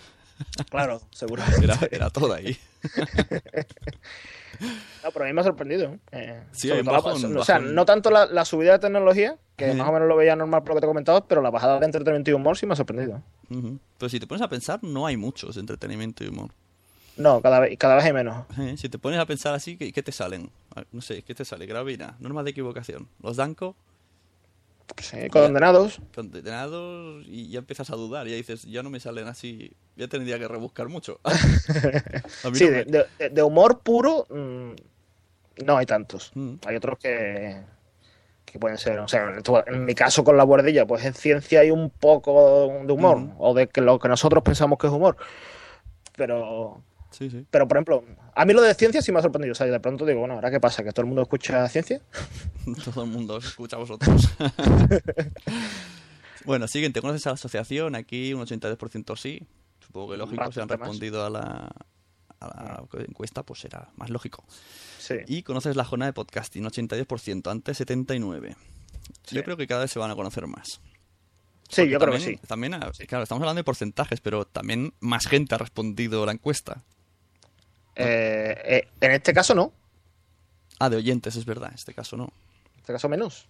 [0.70, 1.42] Claro, seguro.
[1.62, 2.57] Era, era todo ahí.
[5.05, 5.99] No, pero a mí me ha sorprendido.
[6.12, 10.16] Eh, sí, o sea, no tanto la, subida de tecnología, que más o menos lo
[10.16, 12.57] veía normal por lo que te he comentado, pero la bajada de entretenimiento y humor
[12.57, 13.22] sí me ha sorprendido.
[13.99, 16.51] Pero si te pones a pensar, no hay muchos entretenimiento y humor.
[17.16, 18.44] No, cada vez, cada vez hay menos.
[18.59, 20.51] Eh, si te pones a pensar así, ¿qué, te salen?
[20.75, 21.64] Ah, no sé, ¿qué te sale?
[21.66, 23.09] Gravina, normas de equivocación.
[23.22, 23.75] Los Danco,
[25.01, 26.01] Sí, condenados.
[26.14, 30.38] Condenados y ya empiezas a dudar, ya dices, ya no me salen así, ya tendría
[30.38, 31.20] que rebuscar mucho.
[32.55, 36.31] sí, de, humor puro mm, no hay tantos.
[36.35, 36.55] Mm.
[36.66, 37.62] Hay otros que,
[38.44, 39.35] que pueden ser, o sea,
[39.66, 43.35] en mi caso con la bordilla, pues en ciencia hay un poco de humor, mm.
[43.38, 45.16] o de que lo que nosotros pensamos que es humor.
[46.16, 46.83] Pero
[47.50, 49.52] pero, por ejemplo, a mí lo de ciencia sí me ha sorprendido.
[49.52, 50.85] O sea, de pronto digo, bueno, ¿ahora qué pasa?
[50.85, 52.00] ¿Que todo el mundo escucha ciencia?
[52.85, 54.29] todo el mundo escucha a vosotros.
[56.44, 57.94] bueno, siguiente, ¿conoces a la asociación?
[57.94, 59.46] Aquí un 82% sí.
[59.81, 61.72] Supongo que lógico, si han respondido a la,
[63.09, 64.44] encuesta, pues será más lógico.
[64.98, 65.16] Sí.
[65.26, 68.57] Y conoces la jornada de podcasting, 82%, antes 79%.
[69.31, 70.81] Yo creo que cada vez se van a conocer más.
[71.68, 72.37] Sí, yo creo que sí.
[72.46, 76.85] También, claro, estamos hablando de porcentajes, pero también más gente ha respondido la encuesta.
[77.96, 79.72] Eh, eh, en este caso no.
[80.78, 81.70] Ah, de oyentes, es verdad.
[81.70, 82.24] En este caso no.
[82.24, 83.48] En este caso menos.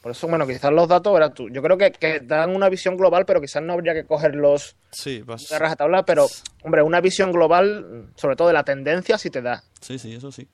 [0.00, 1.50] Por eso, bueno, quizás los datos, verás tú.
[1.50, 5.48] Yo creo que, dan una visión global, pero quizás no habría que cogerlos sí, vas...
[5.48, 6.04] de rajatabla.
[6.04, 6.26] Pero,
[6.62, 9.62] hombre, una visión global, sobre todo de la tendencia, sí te da.
[9.80, 10.48] Sí, sí, eso sí.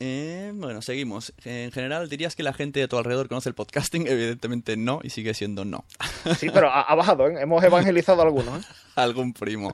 [0.00, 1.32] Eh, bueno, seguimos.
[1.44, 4.06] En general, ¿dirías que la gente de tu alrededor conoce el podcasting?
[4.08, 5.84] Evidentemente no, y sigue siendo no.
[6.38, 7.40] Sí, pero ha, bajado, ¿eh?
[7.40, 8.62] Hemos evangelizado a algunos.
[8.62, 8.66] ¿eh?
[8.96, 9.72] Algún primo.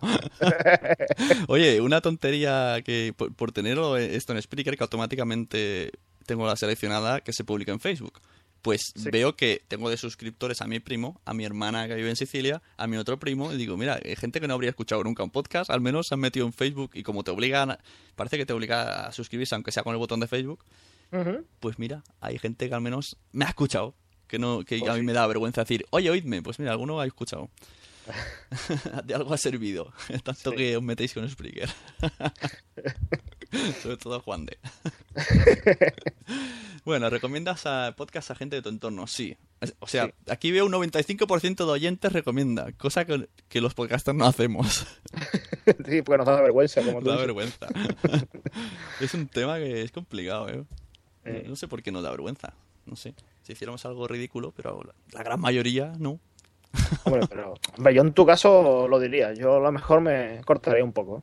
[1.48, 5.92] Oye, una tontería que por, por tener esto en Spreaker, que automáticamente
[6.26, 8.20] tengo la seleccionada que se publica en Facebook
[8.62, 12.16] pues veo que tengo de suscriptores a mi primo, a mi hermana que vive en
[12.16, 15.22] Sicilia, a mi otro primo, y digo, mira, hay gente que no habría escuchado nunca
[15.22, 17.78] un podcast, al menos se han metido en Facebook y como te obligan,
[18.16, 20.64] parece que te obliga a suscribirse aunque sea con el botón de Facebook,
[21.58, 23.94] pues mira, hay gente que al menos me ha escuchado,
[24.28, 27.00] que no que pues a mí me da vergüenza decir, oye, oídme, pues mira, alguno
[27.00, 27.50] ha escuchado.
[29.04, 29.92] de algo ha servido.
[30.24, 30.56] Tanto Sí.
[30.56, 31.68] que os metéis con Spreaker.
[33.82, 34.56] Sobre todo Juan de.
[36.84, 39.06] Bueno, ¿recomiendas a podcast a gente de tu entorno?
[39.06, 39.36] Sí.
[39.78, 40.12] O sea, Sí.
[40.30, 44.86] aquí veo un 95% de oyentes recomienda, cosa que, que los podcasters no hacemos.
[45.86, 47.20] sí, porque nos da vergüenza, como da dices.
[47.26, 47.66] vergüenza.
[49.00, 50.64] es un tema que es complicado, ¿eh?
[51.24, 51.44] Eh.
[51.46, 52.54] No sé por qué nos da vergüenza.
[52.86, 53.14] No sé.
[53.42, 56.18] Si hiciéramos algo ridículo, pero la, la gran mayoría no.
[57.04, 59.34] Hombre, pero hombre, yo en tu caso lo diría.
[59.34, 61.22] Yo a lo mejor me cortaría un poco.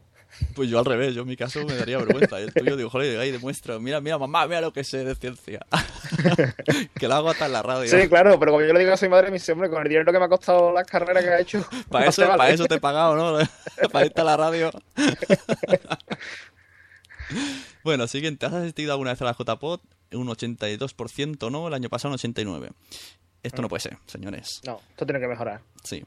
[0.56, 2.40] Pues yo al revés, yo en mi caso me daría vergüenza.
[2.40, 5.66] El tuyo digo, joder, ahí demuestro, mira, mira, mamá, mira lo que sé de ciencia.
[7.00, 7.90] que lo hago hasta en la radio.
[7.90, 9.90] Sí, claro, pero como yo le digo a mi madre, me dice, hombre, con el
[9.90, 11.66] dinero que me ha costado las carreras que ha hecho.
[11.90, 12.38] Para no eso, te vale".
[12.38, 13.48] para eso te he pagado, ¿no?
[13.92, 14.72] para irte a la radio.
[17.84, 18.46] bueno, siguiente.
[18.46, 19.80] ¿Has asistido alguna vez a la JPod?
[20.14, 21.68] Un 82%, ¿no?
[21.68, 22.72] El año pasado un 89%.
[23.44, 24.62] Esto no puede ser, señores.
[24.66, 25.62] No, esto tiene que mejorar.
[25.84, 26.04] Sí.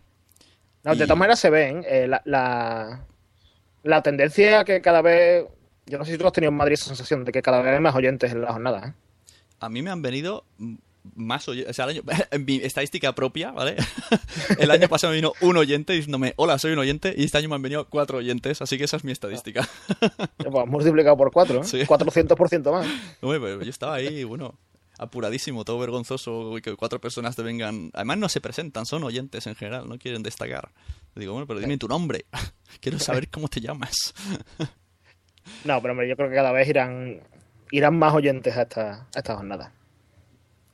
[0.83, 3.05] No, de Y- todas maneras se ven eh, la, la,
[3.83, 5.47] la tendencia que cada vez.
[5.87, 7.75] Yo no sé si tú has tenido en Madrid esa sensación de que cada vez
[7.75, 8.89] hay más oyentes en la jornada.
[8.89, 8.93] ¿eh?
[9.59, 10.45] A mí me han venido
[11.17, 11.71] más oyentes.
[11.71, 13.77] O sea, el año- en mi estadística propia, ¿vale?
[14.59, 17.49] el año pasado me vino un oyente diciéndome, hola, soy un oyente, y este año
[17.49, 19.69] me han venido cuatro oyentes, así que esa es mi estadística.
[20.37, 21.65] Pues, multiplicado por cuatro, ¿eh?
[21.65, 21.79] Sí.
[21.81, 22.87] 400% más.
[23.21, 24.55] Hombre, pero yo estaba ahí, bueno,
[25.01, 27.91] apuradísimo, todo vergonzoso, y que cuatro personas te vengan.
[27.95, 30.71] Además, no se presentan, son oyentes en general, no quieren destacar.
[31.15, 32.27] Digo, bueno, pero dime tu nombre.
[32.81, 34.15] Quiero saber cómo te llamas.
[35.65, 37.21] No, pero hombre, yo creo que cada vez irán
[37.73, 39.73] irán más oyentes a esta, a esta jornada.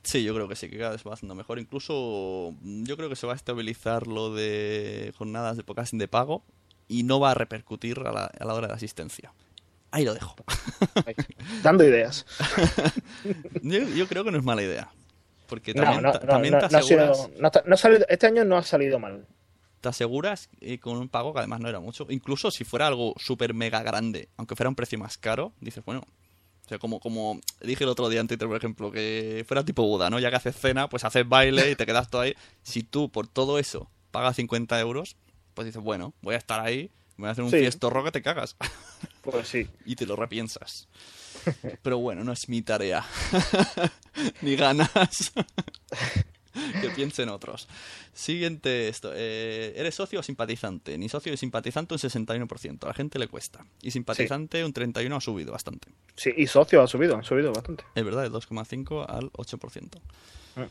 [0.03, 1.57] Sí, yo creo que sí, que cada vez va haciendo mejor.
[1.57, 6.07] Incluso mm, yo creo que se va a estabilizar lo de jornadas de podcasting de
[6.07, 6.43] pago
[6.87, 9.33] y no va a repercutir a la, a la hora de asistencia.
[9.97, 10.35] Ahí lo dejo.
[11.63, 12.25] Dando ideas.
[13.61, 14.89] Yo, yo creo que no es mala idea.
[15.47, 18.27] Porque también, no, ta- no, también no, te no ha sido- aseguras, ha salido- este
[18.27, 19.25] año no ha salido mal.
[19.81, 22.05] te aseguras eh, con un pago que además no era mucho.
[22.09, 26.01] Incluso si fuera algo súper mega grande, aunque fuera un precio más caro, dices, bueno.
[26.65, 29.83] O sea, como, como dije el otro día en Twitter, por ejemplo, que fuera tipo
[29.87, 30.19] Buda, ¿no?
[30.19, 32.35] Ya que haces cena, pues haces baile y te quedas todo ahí.
[32.61, 35.15] Si tú por todo eso pagas 50 euros,
[35.53, 37.59] pues dices, bueno, voy a estar ahí, me voy a hacer un Sí.
[37.59, 38.57] fiestorro que te cagas.
[39.31, 39.67] Pues sí.
[39.85, 40.87] y te lo repiensas.
[41.81, 43.05] Pero bueno, no es mi tarea.
[44.41, 45.33] Ni ganas.
[46.81, 47.67] que piensen otros.
[48.13, 49.11] Siguiente esto.
[49.13, 50.97] eh, ¿Eres socio o simpatizante?
[50.97, 52.83] Ni socio ni simpatizante un 61%.
[52.83, 53.65] A la gente le cuesta.
[53.81, 55.89] Y simpatizante un 31% ha subido bastante.
[56.15, 57.83] Sí, y socios ha subido, han subido bastante.
[57.95, 59.99] Es verdad, de 2,5 al 8%.
[60.55, 60.61] Mm.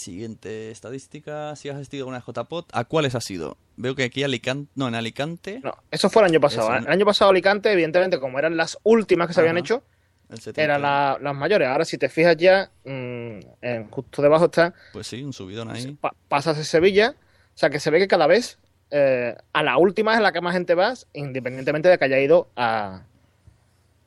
[0.00, 1.54] Siguiente estadística.
[1.56, 3.56] Si has asistido a una JPOT, ¿a cuáles has sido?
[3.76, 4.70] Veo que aquí Alicante...
[4.74, 5.60] No, en Alicante...
[5.62, 6.74] No, eso fue el año pasado.
[6.74, 6.78] ¿eh?
[6.78, 9.82] El año pasado Alicante, evidentemente, como eran las últimas que se habían hecho,
[10.30, 10.62] El 70.
[10.62, 11.68] eran la- las mayores.
[11.68, 15.92] Ahora, si te fijas ya, mm, en- justo debajo está, Pues sí, un subidón ahí.
[16.00, 17.14] pa- pasas de Sevilla.
[17.54, 18.58] O sea, que se ve que cada vez
[18.92, 22.48] eh, a la última es la que más gente va, independientemente de que haya ido
[22.56, 23.02] a,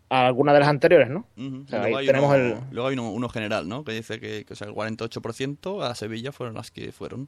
[0.10, 1.28] a alguna de las anteriores, ¿no?
[1.38, 3.84] O sea, luego ahí hay, tenemos uno, el- luego hay uno, uno general, ¿no?
[3.84, 7.28] Que dice que, que, o sea, el 48% a Sevilla fueron las que fueron.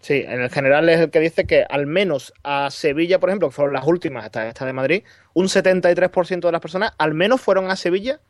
[0.00, 3.48] Sí, en el general es el que dice que al menos a Sevilla, por ejemplo,
[3.48, 7.40] que fueron las últimas hasta esta de Madrid, un 73% de las personas al menos
[7.40, 8.20] fueron a Sevilla,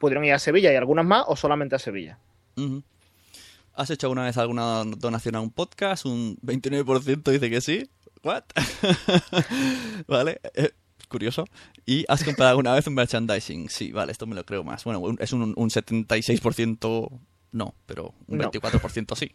[0.00, 2.18] pudieron ir a Sevilla y algunas más o solamente a Sevilla.
[3.74, 6.04] ¿Has hecho alguna vez alguna donación a un podcast?
[6.06, 7.88] Un 29% dice que sí.
[8.24, 8.42] ¿What?
[10.06, 10.70] vale, eh,
[11.12, 11.44] curioso.
[11.86, 13.68] ¿Y has comprado alguna vez un merchandising?
[13.68, 14.82] Sí, vale, esto me lo creo más.
[14.82, 17.20] Bueno, un- es un, un 76%
[17.52, 18.50] no, pero un No.
[18.50, 19.30] 24% sí.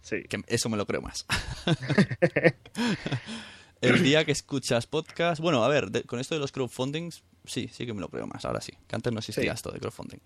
[0.00, 0.24] Sí.
[0.28, 1.24] Que eso me lo creo más.
[3.80, 7.68] El día que escuchas podcast, bueno, a ver, de- con esto de los crowdfundings, sí,
[7.72, 9.48] sí que me lo creo más, ahora sí, que antes no existía Sí.
[9.50, 10.18] esto de crowdfunding.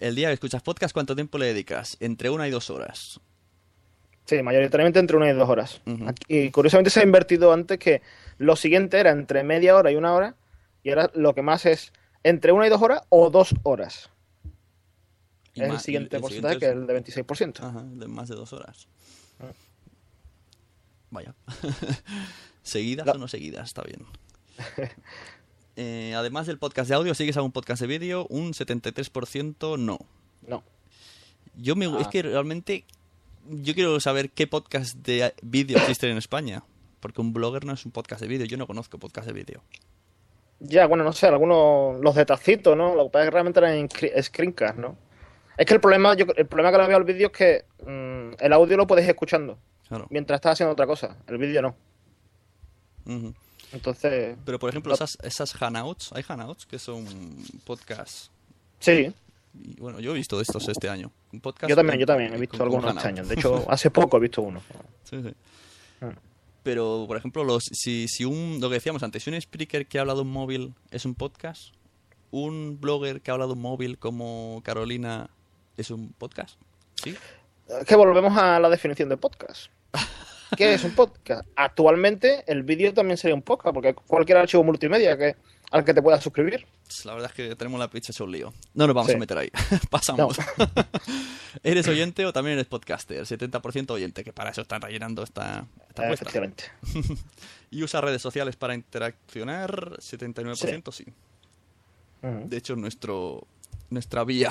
[0.00, 1.96] El día que escuchas podcast, ¿cuánto tiempo le dedicas?
[2.00, 3.20] Entre una y dos horas.
[4.26, 5.80] Sí, mayoritariamente entre una y dos horas.
[6.28, 8.02] Y curiosamente se ha invertido antes que
[8.38, 10.34] lo siguiente era entre media hora y una hora,
[10.82, 11.92] y ahora lo que más es
[12.24, 14.10] entre una y dos horas o dos horas.
[15.54, 17.60] Y es el siguiente el porcentaje, siguiente que es el de 26%.
[17.60, 18.88] Ajá, de más de dos horas.
[19.40, 19.52] Ah.
[21.10, 21.34] Vaya.
[22.62, 23.66] ¿Seguidas o no seguidas?
[23.68, 24.04] Está bien.
[25.78, 28.26] Eh, además del podcast de audio, ¿sigues algún podcast de vídeo?
[28.30, 29.98] Un 73% no.
[30.46, 30.64] No.
[31.54, 32.10] Yo me, es Ah.
[32.10, 32.86] que realmente
[33.50, 36.62] yo quiero saber qué podcast de vídeo existen en España.
[37.00, 38.46] Porque un blogger no es un podcast de vídeo.
[38.46, 39.62] Yo no conozco podcast de vídeo.
[40.60, 42.94] Ya, bueno, no sé, algunos, los de tacito, ¿no?
[42.94, 44.96] Lo que pasa es que realmente eran scre- screencast, ¿no?
[45.58, 48.42] Es que el problema, yo, el problema que le veo al vídeo es que mm,
[48.42, 50.06] el audio lo puedes escuchando Claro.
[50.10, 51.76] mientras estás haciendo otra cosa, el vídeo no.
[53.72, 54.94] Entonces, Pero por ejemplo, No.
[54.94, 57.04] esas, esas Hangouts, hay Hangouts que son
[57.64, 58.30] podcasts.
[58.78, 59.12] sí,
[59.54, 61.10] Y bueno, yo he visto de estos este año.
[61.36, 63.22] Un podcast yo también, yo también he visto algunos este año.
[63.22, 64.62] De hecho, hace poco he visto uno.
[65.04, 65.34] Sí, sí.
[66.62, 69.98] Pero, por ejemplo, los, si, si un, lo que decíamos antes, si un speaker que
[69.98, 71.74] habla de un móvil es un podcast,
[72.30, 75.28] un blogger que habla de un móvil como Carolina
[75.76, 76.58] es un podcast,
[77.04, 77.14] ¿sí?
[77.68, 79.70] Es que volvemos a la definición de podcast.
[80.56, 81.46] ¿Qué es un podcast?
[81.54, 85.36] Actualmente el vídeo también sería un podcast, porque cualquier archivo multimedia que,
[85.76, 86.66] al que te puedas suscribir.
[87.04, 88.52] La verdad es que tenemos la picha hecho un lío.
[88.74, 89.16] No nos vamos Sí.
[89.16, 89.50] a meter ahí.
[89.90, 90.36] Pasamos.
[91.62, 93.22] ¿Eres oyente o también eres podcaster?
[93.24, 96.64] 70% oyente, que para eso están rellenando esta, esta Eh, efectivamente.
[97.70, 99.96] ¿Y usa redes sociales para interaccionar?
[99.98, 101.04] 79% sí.
[102.22, 103.46] De hecho, nuestro
[103.88, 104.50] nuestra vía,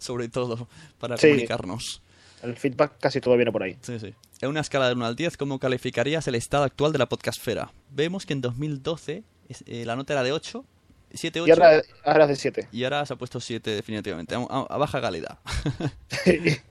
[0.00, 0.68] sobre todo,
[0.98, 1.28] para Sí.
[1.28, 2.02] comunicarnos.
[2.42, 3.76] El feedback casi todo viene por ahí.
[3.82, 4.12] Sí, sí.
[4.40, 7.72] En una escala de 1 al 10, ¿cómo calificarías el estado actual de la podcastfera?
[7.90, 9.24] Vemos que en 2012 es-
[9.66, 10.64] eh, la nota era de 8,
[11.12, 12.68] 7, 8, Y ahora, ahora es de 7.
[12.72, 15.38] y ahora se ha puesto 7 definitivamente, a, baja calidad.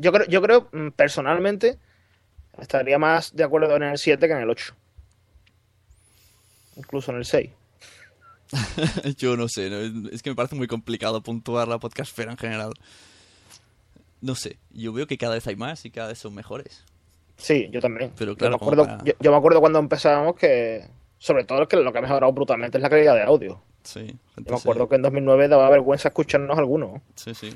[0.00, 1.78] yo creo, yo creo, mm, personalmente,
[2.58, 4.74] estaría más de acuerdo en el 7 que en el 8.
[6.76, 7.50] Incluso en el 6.
[9.18, 10.08] Yo no sé, ¿no?
[10.10, 12.72] es que me parece muy complicado puntuar la podcastfera en general.
[14.22, 16.84] No sé, yo veo que cada vez hay más y cada vez son mejores.
[17.36, 18.12] Sí, yo también.
[18.18, 20.84] Pero Yo claro, me como acuerdo, para- yo, yo me acuerdo cuando empezábamos que,
[21.20, 23.60] sobre todo, que lo que ha mejorado brutalmente es la calidad de audio.
[23.84, 24.06] Sí,
[24.36, 27.00] Yo me acuerdo que en 2009 daba vergüenza escucharnos algunos.
[27.14, 27.54] Sí, sí.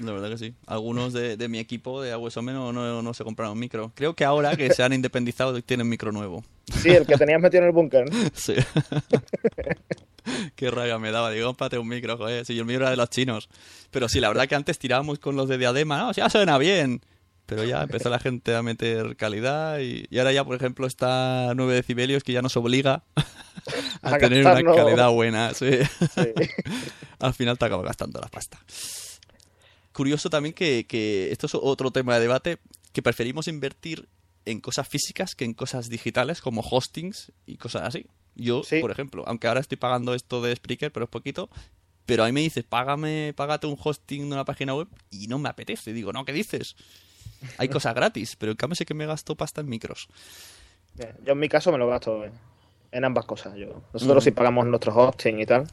[0.00, 0.54] La verdad que sí.
[0.66, 3.90] Algunos de, de mi equipo de Aguesome no, no, no se compraron micro.
[3.96, 6.44] Creo que ahora que se han independizado tienen micro nuevo.
[6.66, 8.08] Sí, el que tenías metido en el búnker.
[8.08, 8.16] ¿no?
[8.34, 8.54] Sí.
[10.54, 11.30] Qué rabia me daba.
[11.30, 12.44] Digo, cómprate un micro, joder.
[12.44, 13.48] Si el micro era de los chinos.
[13.90, 15.98] Pero sí, la verdad que antes tirábamos con los de diadema.
[15.98, 17.00] No, ya suena bien.
[17.48, 21.54] Pero ya empezó la gente a meter calidad y, y ahora ya, por ejemplo, está
[21.56, 23.04] 9 decibelios que ya nos obliga
[24.02, 25.54] a, A tener una calidad buena.
[25.54, 25.70] Sí.
[26.14, 26.28] Sí.
[27.18, 28.60] Al final te acabas gastando la pasta.
[29.92, 32.58] Curioso también que, que esto es otro tema de debate,
[32.92, 34.08] que preferimos invertir
[34.44, 38.06] en cosas físicas que en cosas digitales como hostings y cosas así.
[38.36, 38.80] Yo, Sí.
[38.80, 41.48] por ejemplo, aunque ahora estoy pagando esto de Spreaker, pero es poquito,
[42.06, 45.48] pero ahí me dices, págame, págate un hosting de una página web y no me
[45.48, 45.92] apetece.
[45.92, 46.76] Digo, no, ¿qué dices?
[47.56, 50.08] Hay cosas gratis, pero en cambio sé que me gasto pasta en micros.
[51.24, 52.32] Yo en mi caso me lo gasto en,
[52.92, 53.54] en ambas cosas.
[53.56, 55.68] Yo, nosotros sí pagamos nuestros hosting y tal.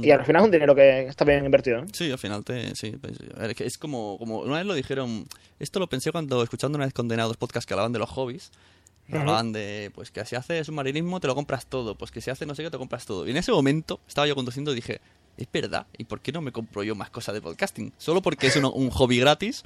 [0.00, 1.82] y al final es un dinero que está bien invertido.
[1.82, 1.86] ¿no?
[1.92, 3.18] Sí, al final te, sí, pues,
[3.60, 5.26] es como, como una vez lo dijeron,
[5.58, 8.52] esto lo pensé cuando escuchando una vez condenados podcast que hablaban de los hobbies,
[9.10, 12.46] hablaban de, pues que si haces submarinismo te lo compras todo, pues que si haces
[12.46, 13.26] no sé qué te compras todo.
[13.26, 15.00] Y en ese momento estaba yo conduciendo y dije,
[15.38, 17.92] es verdad, ¿y por qué no me compro yo más cosas de podcasting?
[17.96, 19.62] Solo porque es un hobby gratis.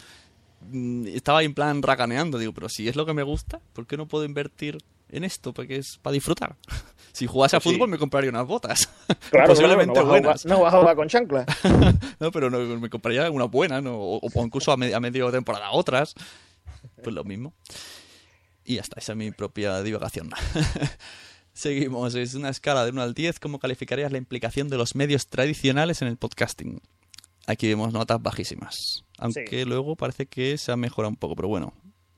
[0.70, 3.96] mm, Estaba en plan racaneando, digo, pero si es lo que me gusta, ¿por qué
[3.96, 4.78] no puedo invertir
[5.10, 5.52] en esto?
[5.52, 6.56] Porque es para disfrutar.
[7.14, 7.74] Si jugase a Pues sí.
[7.76, 8.88] fútbol me compraría unas botas.
[9.30, 10.46] Claro, Posiblemente claro, no, buenas.
[10.46, 11.44] no vas a jugar con chancla.
[12.20, 13.96] No, pero no, me compraría una buena, ¿no?
[13.98, 16.14] O, o incluso a, me- a medio temporada otras.
[17.02, 17.52] Pues lo mismo.
[18.64, 20.30] Y ya está, esa es mi propia divagación.
[21.52, 23.38] Seguimos, es una escala de 1 al 10.
[23.38, 26.80] ¿Cómo calificarías la implicación de los medios tradicionales en el podcasting?
[27.46, 29.04] Aquí vemos notas bajísimas.
[29.18, 29.64] Aunque Sí.
[29.64, 31.74] luego parece que se ha mejorado un poco, pero bueno.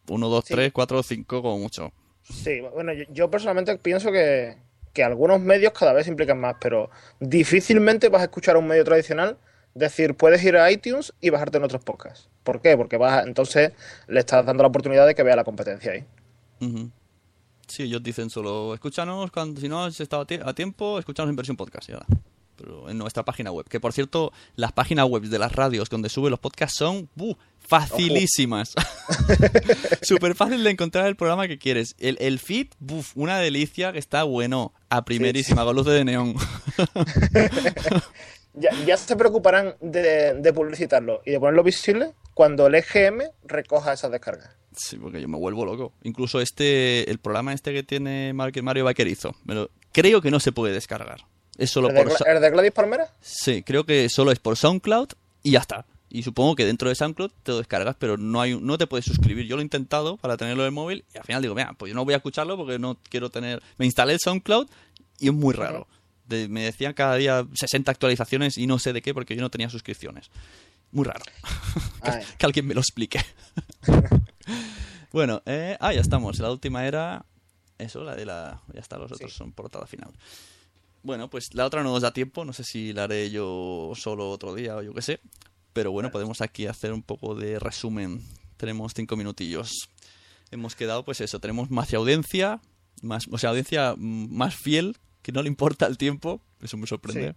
[0.09, 0.55] 1, 2, Sí.
[0.55, 1.93] 3, 4, 5 como mucho.
[2.22, 4.57] Sí, bueno, yo, yo personalmente pienso que,
[4.93, 8.85] que algunos medios cada vez implican más, pero difícilmente vas a escuchar a un medio
[8.85, 9.37] tradicional
[9.74, 12.28] decir, puedes ir a iTunes y bajarte en otros podcasts.
[12.45, 12.76] ¿Por qué?
[12.76, 13.72] Porque vas a- entonces
[14.07, 16.05] le estás dando la oportunidad de que vea la competencia ahí.
[17.69, 21.31] Sí, ellos dicen solo, escúchanos cuando, si no has estado a, tie- a tiempo, escúchanos
[21.31, 21.89] en versión podcast.
[21.89, 22.07] Y ahora.
[22.57, 23.67] Pero en nuestra página web.
[23.69, 27.37] Que por cierto, las páginas web de las radios donde sube los podcasts son ¡buh!
[27.59, 28.75] facilísimas.
[30.03, 31.97] Súper fácil de encontrar el programa que quieres.
[31.99, 33.11] El, el feed, ¡buf!
[33.17, 34.73] una delicia que está bueno.
[34.89, 36.35] A primerísima, con luces de neón.
[38.57, 43.93] Ya, ya se preocuparán de, de publicitarlo y de ponerlo visible cuando el EGM recoja
[43.93, 44.51] esas descargas.
[44.76, 45.93] Sí, porque yo me vuelvo loco.
[46.03, 49.35] Incluso este, el programa este que tiene Mario Vaquerizo,
[49.93, 51.20] creo que no se puede descargar.
[51.57, 52.12] Es solo ¿El de, por...
[52.12, 53.09] Sa- el de Gladys Palmera?
[53.20, 55.11] Sí, creo que solo es por SoundCloud
[55.45, 55.87] y ya está.
[56.11, 59.05] Y supongo que dentro de SoundCloud te lo descargas, pero no hay no te puedes
[59.05, 59.47] suscribir.
[59.47, 61.91] Yo lo he intentado para tenerlo en el móvil y al final digo, mira, pues
[61.91, 63.62] yo no voy a escucharlo porque no quiero tener...
[63.78, 64.66] Me instalé el SoundCloud
[65.20, 65.87] y es muy raro.
[66.28, 69.51] De- me decían cada día 60 actualizaciones y no sé de qué porque yo no
[69.51, 70.30] tenía suscripciones.
[70.95, 71.25] Muy raro.
[72.39, 73.21] que, alguien me lo explique.
[75.13, 76.39] bueno, eh, ah, ya estamos.
[76.39, 77.27] La última era...
[77.79, 78.63] Eso, la de la...
[78.73, 79.37] Ya está, los otros Sí.
[79.37, 80.13] son portada final.
[81.03, 84.31] Bueno, pues la otra no nos da tiempo, no sé si la haré yo solo
[84.31, 85.21] otro día o yo qué sé.
[85.73, 88.23] Pero bueno, podemos aquí hacer un poco de resumen.
[88.57, 89.91] Tenemos cinco minutillos.
[90.53, 92.61] Hemos quedado, pues eso, tenemos más audiencia,
[93.03, 96.41] más, o sea, audiencia mm, más fiel, que no le importa el tiempo.
[96.61, 97.35] Eso me sorprende.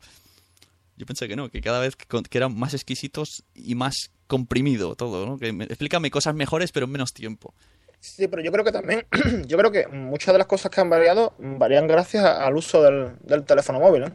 [0.97, 5.25] Yo pensé que no, que cada vez que, eran más exquisitos y más comprimido todo,
[5.25, 5.37] ¿no?
[5.37, 7.53] Que me- explícame cosas mejores pero en menos tiempo.
[7.99, 9.05] Sí, pero yo creo que también,
[9.47, 13.13] yo creo que muchas de las cosas que han variado varían gracias al uso del,
[13.21, 14.11] del teléfono móvil.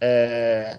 [0.00, 0.76] Eh,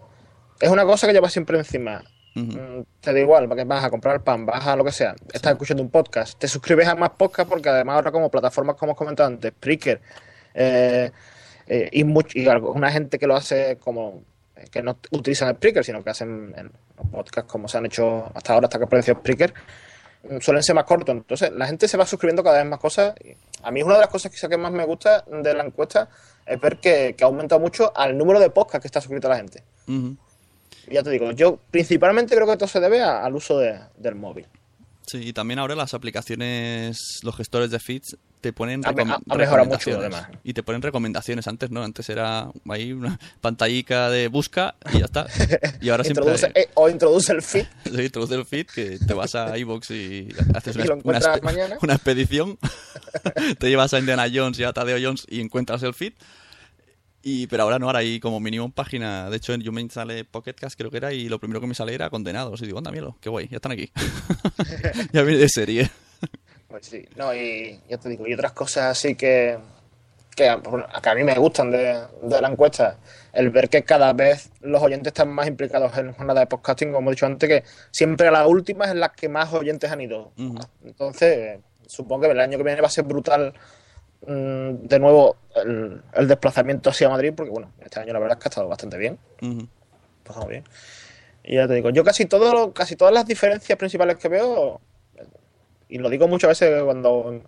[0.59, 2.03] es una cosa que llevas siempre encima.
[2.35, 5.81] Mm, Te da igual, vas a comprar pan, vas a lo que sea, estás escuchando
[5.83, 9.27] un podcast, te suscribes a más podcasts porque además ahora como plataformas como hemos comentado
[9.27, 9.99] antes, Spreaker,
[10.53, 11.11] eh,
[11.67, 14.23] eh, y, much- y alguna gente que lo hace como
[14.71, 16.71] que no utilizan Spreaker, sino que hacen en
[17.11, 19.53] podcasts como se han hecho hasta ahora, hasta que apareció Spreaker,
[20.29, 21.15] mm, suelen ser más cortos.
[21.15, 23.13] Entonces, la gente se va suscribiendo cada vez más cosas.
[23.63, 26.09] A mí, una de las cosas quizá que más me gusta de la encuesta
[26.45, 29.37] es ver que, que ha aumentado mucho al número de podcasts que está suscrito la
[29.37, 29.63] gente.
[30.87, 33.79] Y ya te digo, yo principalmente creo que esto se debe a- al uso de-
[33.97, 34.47] del móvil.
[35.05, 39.09] Sí, y también ahora las aplicaciones, los gestores de feeds te ponen Ha me- recom-
[39.27, 40.15] ha- ha mejorado mucho, recomendaciones.
[40.19, 40.39] además.
[40.43, 41.47] Y te ponen recomendaciones.
[41.47, 45.27] Antes no, antes era ahí una pantallica de busca y ya está.
[45.81, 46.23] Y ahora siempre
[46.55, 47.65] eh, o introduce el feed.
[47.85, 51.77] introduce el feed que te vas a iVoox y haces Y una, una mañana.
[51.81, 52.57] una expedición.
[53.59, 56.13] te llevas a Indiana Jones y a Tadeo Jones y encuentras el feed.
[57.21, 59.29] Y, pero ahora no, ahora hay como mínimo página.
[59.29, 61.75] De hecho, yo me instalé Pocket Cast, creo que era, y lo primero que me
[61.75, 62.61] sale era condenados.
[62.61, 63.91] Y digo, anda, míralo, qué guay, ya están aquí.
[65.11, 65.91] ya viene de serie.
[66.69, 69.57] Pues sí, no, y ya te digo, y otras cosas así que,
[70.35, 72.97] que, a mí me gustan de, de la encuesta,
[73.33, 77.09] el ver que cada vez los oyentes están más implicados en jornadas de podcasting, como
[77.09, 80.31] he dicho antes, que siempre la última es la que más oyentes han ido.
[80.83, 83.53] Entonces, supongo que el año que viene va a ser brutal
[84.27, 88.43] mm, de nuevo el, el desplazamiento hacia Madrid, porque bueno, este año la verdad es
[88.43, 89.17] que ha estado bastante bien.
[89.41, 89.67] Ujú.
[90.23, 90.63] pasado bien.
[91.43, 94.81] Y ya te digo, yo casi todo, casi todas las diferencias principales que veo,
[95.89, 97.41] y lo digo muchas veces cuando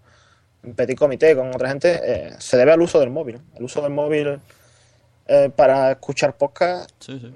[0.63, 3.39] en, petit comité con otra gente, eh, se debe al uso del móvil.
[3.55, 4.39] El uso del móvil
[5.27, 6.91] eh, para escuchar podcast.
[6.99, 7.31] Sí, sí.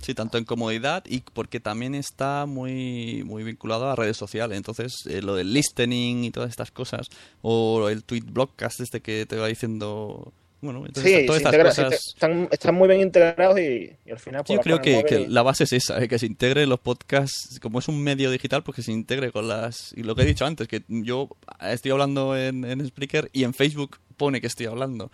[0.00, 4.56] Sí, tanto en comodidad y porque también está muy, muy vinculado a redes sociales.
[4.56, 7.08] Entonces, eh, lo del listening y todas estas cosas,
[7.42, 10.32] o el tweet blogcast este que te va diciendo...
[10.62, 12.00] Bueno, entonces, Sí, todas se estas integra- se cosas...
[12.00, 14.42] inte- están, están muy bien integrados y, y al final...
[14.46, 16.66] pues, Yo creo que, móvil que y- la base es esa, eh, que se integre
[16.66, 19.94] los podcasts, como es un medio digital, pues que se integre con las...
[19.96, 21.28] Y lo que he dicho antes, que yo
[21.62, 25.10] estoy hablando en, en Spreaker y en Facebook pone que estoy hablando.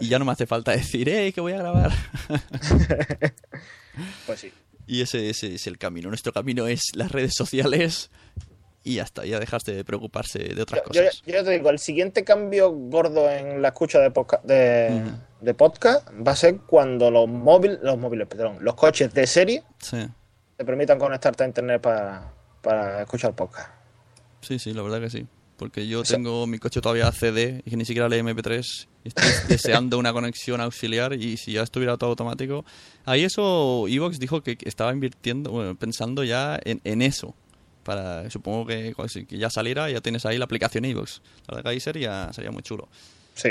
[0.00, 1.92] Y ya no me hace falta decir, ¡eh, que voy a grabar!
[4.26, 4.52] Pues sí.
[4.86, 6.08] Y ese, ese es el camino.
[6.08, 8.10] Nuestro camino es las redes sociales
[8.84, 11.22] y ya está, ya dejaste de preocuparse de otras Yo, yo- cosas.
[11.24, 15.02] yo ya te digo, el siguiente cambio gordo en la escucha de, podca- de,
[15.40, 19.62] de podcast va a ser cuando los móviles, los móviles, perdón, los coches de serie
[19.78, 19.98] Sí,
[20.56, 23.70] te permitan conectarte a internet para, para escuchar podcast.
[24.40, 25.26] sí, sí, la verdad que sí.
[25.56, 29.08] Porque yo sea- tengo mi coche todavía CD y que ni siquiera lee MP3 y
[29.08, 32.64] estoy deseando una conexión auxiliar y si ya estuviera todo automático.
[33.04, 37.36] Ahí eso, Evox dijo que que estaba invirtiendo, bueno, pensando ya en, en eso.
[37.84, 38.94] Para, supongo que,
[39.28, 41.20] ya saliera, ya tienes ahí la aplicación Evox.
[41.48, 42.88] La verdad que ahí sería, sería muy chulo.
[43.34, 43.50] Sí.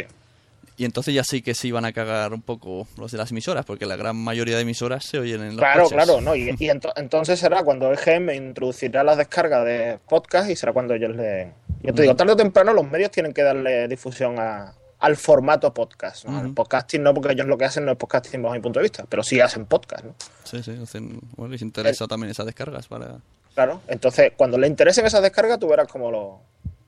[0.77, 3.65] Y entonces ya sí que se iban a cagar un poco los de las emisoras,
[3.65, 5.95] porque la gran mayoría de emisoras se oyen en los Claro, coches.
[5.95, 6.33] claro, ¿no?
[6.35, 10.93] Y, y ento- entonces será cuando EGM introducirá las descargas de podcast y será cuando
[10.95, 11.51] ellos le...
[11.83, 15.73] Yo te digo, tarde o temprano los medios tienen que darle difusión a- al formato
[15.73, 16.25] podcast.
[16.25, 16.39] ¿no?
[16.39, 18.83] Al podcasting no, porque ellos lo que hacen no es podcasting bajo mi punto de
[18.83, 20.15] vista, pero sí hacen podcast, ¿no?
[20.45, 23.17] Sí, sí, hacen- bueno, les interesa también esas descargas para...
[23.53, 26.39] Claro, entonces cuando le interesen esas descargas tú verás cómo lo,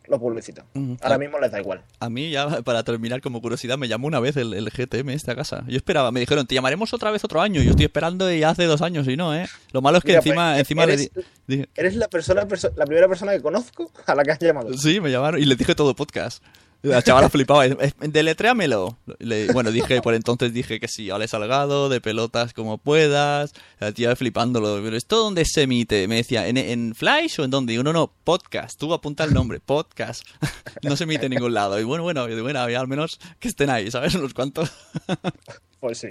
[0.08, 0.66] lo publicitan.
[0.74, 0.98] Ujú.
[1.02, 1.82] Ahora mismo les da igual.
[2.00, 5.32] A mí ya, para terminar como curiosidad, me llamó una vez el, el GTM este
[5.32, 5.64] a casa.
[5.68, 7.62] Yo esperaba, me dijeron, te llamaremos otra vez otro año.
[7.62, 9.46] Yo estoy esperando y hace dos años y no, ¿eh?
[9.72, 11.70] Lo malo es que Mira, encima, pues, encima le eres- di- dije...
[11.76, 14.74] Eres la persona, perso- la primera persona que conozco a la que has llamado.
[14.78, 16.44] Sí, me llamaron y les dije todo podcast.
[16.84, 17.66] La chavala flipaba.
[17.66, 18.98] "Es- es- Deletréamelo.
[19.20, 23.54] Le- bueno, dije, por entonces dije que sí, Ale Salgado, de pelotas como puedas.
[23.80, 24.82] La tía flipándolo.
[24.84, 26.08] Pero ¿esto dónde se emite?
[26.10, 27.74] Me decía, ¿en, en Flash o en dónde?
[27.74, 28.78] Y uno, no, podcast.
[28.78, 30.24] Tú apunta el nombre, podcast.
[30.84, 31.80] no se emite en ningún lado.
[31.80, 34.14] Y bueno, bueno, y bueno, había al menos que estén ahí, ¿sabes?
[34.16, 34.70] Unos cuantos.
[35.80, 36.08] Pues sí.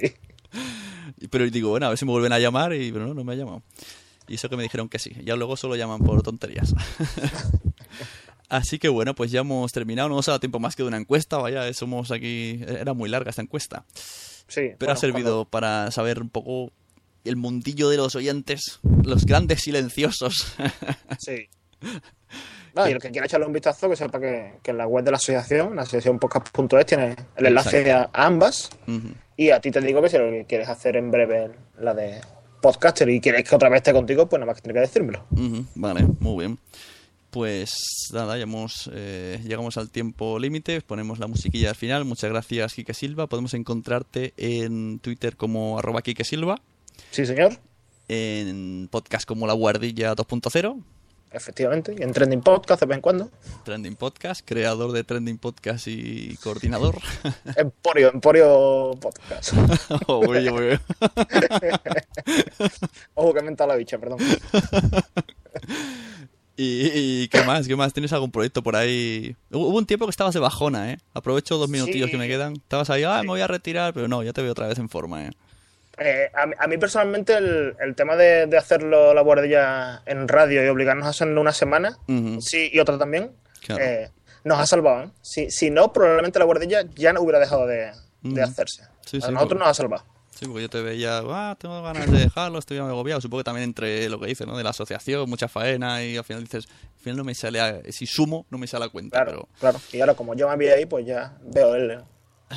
[1.30, 2.74] Pero digo, bueno, a ver si me vuelven a llamar.
[2.74, 3.62] Y pero no, no me ha llamado.
[4.28, 5.12] Y eso que me dijeron que sí.
[5.24, 6.74] Ya luego solo llaman por tonterías.
[8.53, 10.09] Así que bueno, pues ya hemos terminado.
[10.11, 11.38] No nos ha dado tiempo más que de una encuesta.
[11.38, 12.61] Vaya, somos aquí.
[12.68, 13.84] Era muy larga esta encuesta.
[13.94, 16.70] Sí, Pero bueno, ha servido para saber un poco
[17.24, 18.80] el mundillo de los oyentes.
[19.05, 20.55] Los grandes silenciosos.
[20.57, 20.74] cuando-
[21.18, 21.48] Sí.
[22.74, 25.05] No, y el que quiera echarle un vistazo, que sepa que, que en la web
[25.05, 28.70] de la asociación, la asociación podcast.es, tiene el enlace a ambas.
[28.86, 29.09] Ujú.
[29.36, 32.20] Y a ti te digo que si lo que quieres hacer en breve la de
[32.62, 35.26] podcaster y quieres que otra vez esté contigo, pues nada más que tienes que decírmelo.
[35.32, 36.59] Ujú, Vale, muy bien.
[37.32, 42.04] Pues nada, ya hemos, eh, llegamos al tiempo límite, ponemos la musiquilla al final.
[42.04, 43.26] Muchas gracias, Quique Silva.
[43.26, 46.60] Podemos encontrarte en Twitter como arroba Quique Silva.
[47.10, 47.56] Sí, señor.
[48.08, 50.82] En podcast como La Guardilla 2.0.
[51.30, 51.94] Efectivamente.
[51.98, 53.30] Y en Trending Podcast de vez en cuando.
[53.64, 56.98] Trending Podcast, creador de Trending Podcast y coordinador.
[57.56, 59.54] Emporio, Emporio Podcast.
[60.06, 60.74] oh, uy, uy.
[63.14, 64.18] Ojo que me la bicha, perdón.
[66.57, 66.90] ¿Y,
[67.22, 67.66] ¿Y, qué más?
[67.66, 67.92] ¿Qué más?
[67.94, 69.34] ¿Tienes algún proyecto por ahí?
[69.50, 70.98] Hubo un tiempo que estabas de bajona, ¿eh?
[71.14, 72.12] Aprovecho dos minutillos Sí.
[72.12, 72.53] que me quedan.
[72.55, 74.88] Estabas ahí, ah, me voy a retirar, pero no, ya te veo otra vez en
[74.90, 75.30] forma, ¿eh?
[75.98, 80.26] Eh, a, mí- a mí personalmente el, el tema de, de hacerlo la guardilla en
[80.28, 81.98] radio y obligarnos a hacerlo una semana,
[82.40, 83.82] sí, y otra también, Claro.
[83.84, 84.11] eh,
[84.44, 85.05] nos ha salvado.
[85.05, 85.11] ¿eh?
[85.22, 87.92] Si, si no, probablemente la guardilla ya no hubiera dejado de,
[88.22, 88.42] de Ujú.
[88.42, 88.82] hacerse.
[89.07, 90.05] Sí, a sí, nosotros nos ha salvado.
[90.43, 93.20] Sí, porque yo te veía, ah, tengo ganas de dejarlo, estoy agobiado.
[93.20, 94.57] Supongo que también entre lo que dices, ¿no?
[94.57, 97.80] De la asociación, mucha faena y al final dices, al final no me sale, a-
[97.93, 99.59] si sumo, no me sale a cuenta, Claro, pero...
[99.61, 99.80] claro.
[99.93, 102.01] Y ahora, como yo me vi ahí, pues ya veo el,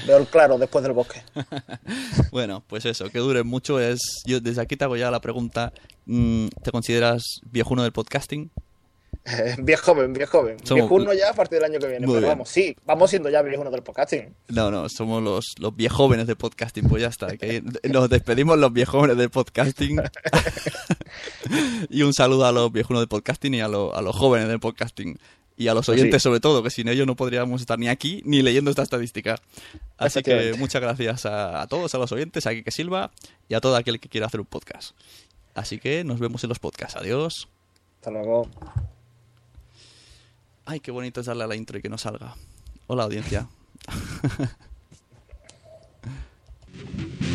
[0.07, 1.21] veo el claro después del bosque.
[2.31, 3.99] Bueno, pues eso, que dure mucho es...
[4.25, 5.71] Yo desde aquí te hago ya la pregunta,
[6.05, 7.21] mm, ¿te consideras
[7.51, 8.51] viejuno del podcasting?
[9.57, 10.57] Bien joven, bien joven.
[10.63, 12.05] Somos- Viejuno ya a partir del año que viene.
[12.05, 12.37] Muy Pero bien.
[12.37, 14.35] vamos, sí, vamos siendo ya viejunos del podcasting.
[14.49, 17.35] No, no, somos los, los viejóvenes del podcasting, pues ya está.
[17.35, 19.99] que nos despedimos los viejóvenes del podcasting.
[21.89, 24.59] y un saludo a los viejunos del podcasting y a, lo- a los jóvenes del
[24.59, 25.17] podcasting.
[25.57, 26.25] Y a los Pues oyentes sí.
[26.25, 29.39] sobre todo, que sin ellos no podríamos estar ni aquí ni leyendo esta estadística.
[29.97, 33.09] Así que muchas gracias a, a todos, a los oyentes, a Kike Silva
[33.47, 34.95] y a todo aquel que quiera hacer un podcast.
[35.53, 36.97] Así que nos vemos en los podcasts.
[36.97, 37.47] Adiós.
[38.01, 38.49] Hasta luego.
[40.65, 42.35] Ay, qué bonito es darle a la intro y que no salga.
[42.87, 43.47] Hola, audiencia.